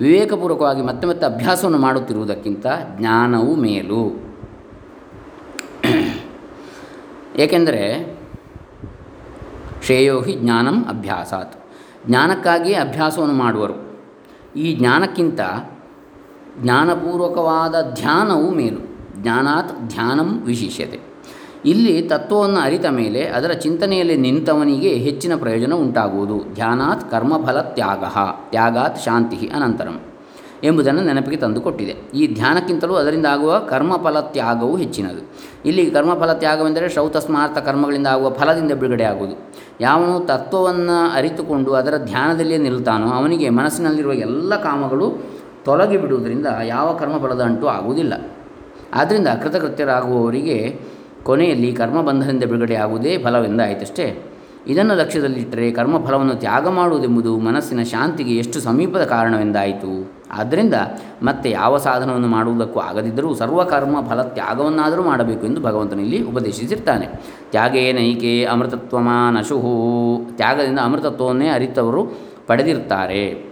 ವಿವೇಕಪೂರ್ವಕವಾಗಿ 0.00 0.82
ಮತ್ತೆ 0.82 1.08
ಮತ್ತೆ 1.08 1.26
ಅಭ್ಯಾಸವನ್ನು 1.26 1.78
ಮಾಡುತ್ತಿರುವುದಕ್ಕಿಂತ 1.78 2.66
ಜ್ಞಾನವು 2.98 3.56
ಮೇಲು. 3.56 4.28
ಏಕೆಂದರೆ 7.36 8.16
ಶ್ರೇಯೋ 9.82 10.20
ಹಿ 10.20 10.32
ಜ್ಞಾನಂ 10.32 10.84
ಅಭ್ಯಾಸಾತ್. 10.84 11.67
ಜ್ಞಾನಕ್ಕಾಗಿಯೇ 12.06 12.76
ಅಭ್ಯಾಸವನ್ನು 12.76 13.34
ಮಾಡುವರು. 13.34 13.88
ಈ 14.56 14.74
ಜ್ಞಾನಕ್ಕಿಂತ 14.74 15.40
ಜ್ಞಾನಪೂರ್ವಕವಾದ 16.62 17.74
ಧ್ಯಾನವು 17.94 18.50
ಮೇಲು. 18.50 18.98
ಜ್ಞಾನಾತ್ 19.22 19.88
ಧ್ಯಾನಂ 19.88 20.42
ವಿಶಿಷ್ಯತೆ. 20.46 21.00
ಇಲ್ಲಿ 21.64 22.02
ತತ್ವವನ್ನು 22.02 22.60
ಅರಿತ 22.60 22.86
ಮೇಲೆ 22.86 23.24
ಅದರ 23.24 23.50
ಚಿಂತನೆಯಲ್ಲಿ 23.50 24.16
ನಿಂತವನಿಗೆ 24.16 24.88
ಹೆಚ್ಚಿನ 24.88 25.36
ಪ್ರಯೋಜನ 25.36 25.72
ಉಂಟಾಗುವುದು. 25.72 26.54
ಧ್ಯಾನಾತ್ 26.54 27.10
ಕರ್ಮಫಲ 27.10 27.60
ತ್ಯಾಗ, 27.60 28.04
ತ್ಯಾಗಾತ್ 28.50 28.98
ಶಾಂತಿ 28.98 29.50
ಅನಂತರಂ 29.54 30.00
ಎಂಬುದನ್ನು 30.64 31.04
ನೆನಪಿಗೆ 31.04 31.36
ತಂದುಕೊಟ್ಟಿದೆ. 31.36 31.90
ಈ 31.90 32.34
ಧ್ಯಾನಕ್ಕಿಂತಲೂ 32.34 32.94
ಅದರಿಂದ 32.94 33.26
ಆಗುವ 33.26 33.58
ಕರ್ಮಫಲ 33.58 34.20
ತ್ಯಾಗವು 34.20 34.76
ಹೆಚ್ಚಿನದು. 34.76 35.32
ಇಲ್ಲಿ 35.64 35.90
ಕರ್ಮಫಲ 35.90 36.32
ತ್ಯಾಗವೆಂದರೆ 36.32 36.88
ಶ್ರೌತ 36.88 37.16
ಸ್ಮಾರ್ಥ 37.16 37.58
ಕರ್ಮಗಳಿಂದ 37.58 38.06
ಆಗುವ 38.06 38.30
ಫಲದಿಂದ 38.30 38.72
ಬಿಡುಗಡೆ 38.72 39.04
ಆಗುವುದು 39.04 39.47
ಯಾವನು 39.80 40.20
ತತ್ವವನ್ನು 40.20 41.12
ಅರಿತುಕೊಂಡು 41.14 41.72
ಅದರ 41.72 41.98
ಧ್ಯಾನದಲ್ಲಿಯೇ 41.98 42.58
ನಿಲ್ತಾನೋ 42.58 43.08
ಅವನಿಗೆ 43.08 43.48
ಮನಸ್ಸಿನಲ್ಲಿರುವ 43.48 44.12
ಎಲ್ಲ 44.12 44.62
ಕಾಮಗಳು 44.62 45.22
ತೊಲಗಿ 45.64 45.96
ಬಿಡುವುದರಿಂದ 45.96 46.46
ಯಾವ 46.64 46.96
ಕರ್ಮಫಲದ 46.96 47.40
ಅಂಟು 47.40 47.66
ಆಗುವುದಿಲ್ಲ. 47.66 48.30
ಆದ್ದರಿಂದ 48.94 49.28
ಕೃತಕೃತ್ಯರಾಗುವವರಿಗೆ 49.42 50.80
ಕೊನೆಯಲ್ಲಿ 51.24 51.72
ಕರ್ಮಬಂಧನದಿಂದ 51.72 52.44
ಬಿಡುಗಡೆ 52.44 52.74
ಆಗುವುದೇ 52.74 53.18
ಫಲವೆಂದಾಯಿತಷ್ಟೇ. 53.18 54.27
ಇದನ್ನು 54.66 54.94
ಲಕ್ಷ್ಯದಲ್ಲಿಟ್ಟರೆ 54.94 55.70
ಕರ್ಮಫಲವನ್ನು 55.70 56.34
ತ್ಯಾಗ 56.34 56.68
ಮಾಡುವುದೆಂಬುದು 56.68 57.38
ಮನಸ್ಸಿನ 57.38 57.82
ಶಾಂತಿಗೆ 57.82 58.36
ಎಷ್ಟು 58.36 58.60
ಸಮೀಪದ 58.60 59.04
ಕಾರಣವೆಂದಾಯಿತು? 59.04 60.12
ಆದ್ದರಿಂದ 60.30 60.74
ಮತ್ತೆ 61.22 61.50
ಯಾವ 61.50 61.78
ಸಾಧನವನ್ನು 61.78 62.28
ಮಾಡುವುದಕ್ಕೂ 62.28 62.80
ಆಗದಿದ್ದರೂ 62.80 63.34
ಸರ್ವಕರ್ಮ 63.34 63.96
ಫಲ 64.08 64.22
ತ್ಯಾಗವನ್ನಾದರೂ 64.22 65.02
ಮಾಡಬೇಕು 65.02 65.46
ಎಂದು 65.46 65.60
ಭಗವಂತನಲ್ಲಿ 65.60 66.22
ಉಪದೇಶಿಸಿರ್ತಾನೆ. 66.22 67.06
ತ್ಯಾಗೇ 67.50 67.92
ನೈಕೆ 67.92 68.44
ಅಮೃತತ್ವಮಾನಶುಹು 68.44 69.74
ತ್ಯಾಗದಿಂದ 70.36 70.78
ಅಮೃತತ್ವವನ್ನೇ 70.82 71.48
ಅರಿತವರು 71.48 72.04
ಪಡೆದಿರ್ತಾರೆ 72.46 73.48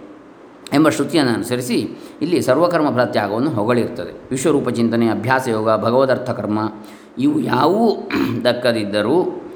ಎಂಬ 0.73 0.89
ಶ್ರುತಿಯನ್ನು 0.89 1.33
ಅನುಸರಿಸಿ 1.33 1.97
ಇಲ್ಲಿ 2.21 2.41
ಸರ್ವಕರ್ಮ 2.41 2.89
ಫಲ 2.89 3.03
ತ್ಯಾಗವನ್ನು 3.03 3.49
ಹೊಗಳಿರ್ತದೆ. 3.49 4.11
ವಿಶ್ವರೂಪ 4.29 4.69
ಚಿಂತನೆ 4.69 5.09
ಅಭ್ಯಾಸ 5.09 5.47
ಯೋಗ 5.47 5.75
ಭಗವದರ್ಥ 5.75 6.29
ಕರ್ಮ 6.29 6.59
ಇವು 7.17 7.39
ಯಾವುವು 7.39 8.09
ದಕ್ಕದಿದ್ದರೂ 8.43 9.46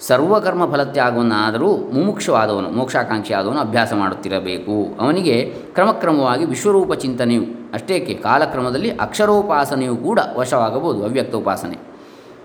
ಸರ್ವಕರ್ಮ 0.00 0.72
ಫಲತ್ಯಾಗವನ್ನಾದರೂ 0.72 1.76
ಮುಮುಕ್ಷವಾದವನು 1.76 2.70
ಮೋಕ್ಷಾಕಾಂಕ್ಷಿ 2.70 3.34
ಆದವನು 3.34 3.58
ಅಭ್ಯಾಸ 3.58 3.92
ಮಾಡುತ್ತಿರಬೇಕು. 3.92 5.00
ಅವನಿಗೆ 5.00 5.44
ಕ್ರಮಕ್ರಮವಾಗಿ 5.44 6.44
ವಿಶ್ವರೂಪ 6.44 6.92
ಚಿಂತನೆಯು 6.92 7.42
ಅಷ್ಟೇಕೆ 7.72 8.14
ಕಾಲಕ್ರಮದಲ್ಲಿ 8.14 8.90
ಅಕ್ಷರೋಪಾಸನೆಯು 8.90 9.96
ಕೂಡ 9.96 10.18
ವಶವಾಗಬಹುದು 10.36 11.02
ಅವ್ಯಕ್ತ 11.02 11.34
ಉಪಾಸನೆ 11.34 11.78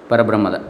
ಪರಬ್ರಹ್ಮದ 0.09 0.63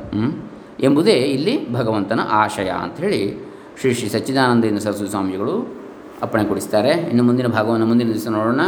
ಎಂಬುದೇ 0.80 1.12
ಇಲ್ಲಿ 1.12 1.74
ಭಗವಂತನ 1.74 2.20
ಆಶಯ 2.30 2.70
ಅಂಥೇಳಿ 2.70 3.54
ಶ್ರೀ 3.80 3.94
ಶ್ರೀ 3.94 4.10
ಸಚ್ಚಿದಾನಂದೇಂದ್ರ 4.10 4.84
ಸರಸ್ವತಿ 4.84 5.12
ಸ್ವಾಮಿಗಳು 5.12 5.84
ಅಪ್ಪಣೆ 6.22 6.44
ಕೊಡಿಸ್ತಾರೆ. 6.44 6.90
ಇನ್ನು 6.90 7.24
ಮುಂದಿನ 7.24 7.48
ಭಾಗವನ್ನು 7.48 7.86
ಮುಂದಿನ 7.86 8.08
ದಿವಸ 8.08 8.28
ನೋಡೋಣ. 8.28 8.62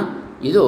ಇದು 0.44 0.64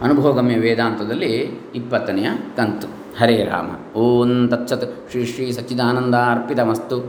ಅನುಭವಗಮ್ಯ 0.00 0.56
ವೇದಾಂತದಲ್ಲಿ 0.56 1.32
ಇಪ್ಪತ್ತನೆಯ 1.74 2.26
ಕಂತು. 2.56 3.01
ಹರೇ 3.20 3.44
ರಾಮ. 3.44 3.98
ಓಂ 3.98 4.48
ತತ್ಸತ್. 4.48 5.10
ಶ್ರೀ 5.10 5.24
ಶ್ರೀ 5.26 5.52
ಸಚ್ಚಿದಾನಂದ 5.52 6.14
ಅರ್ಪಿತಮಸ್ತು. 6.14 7.04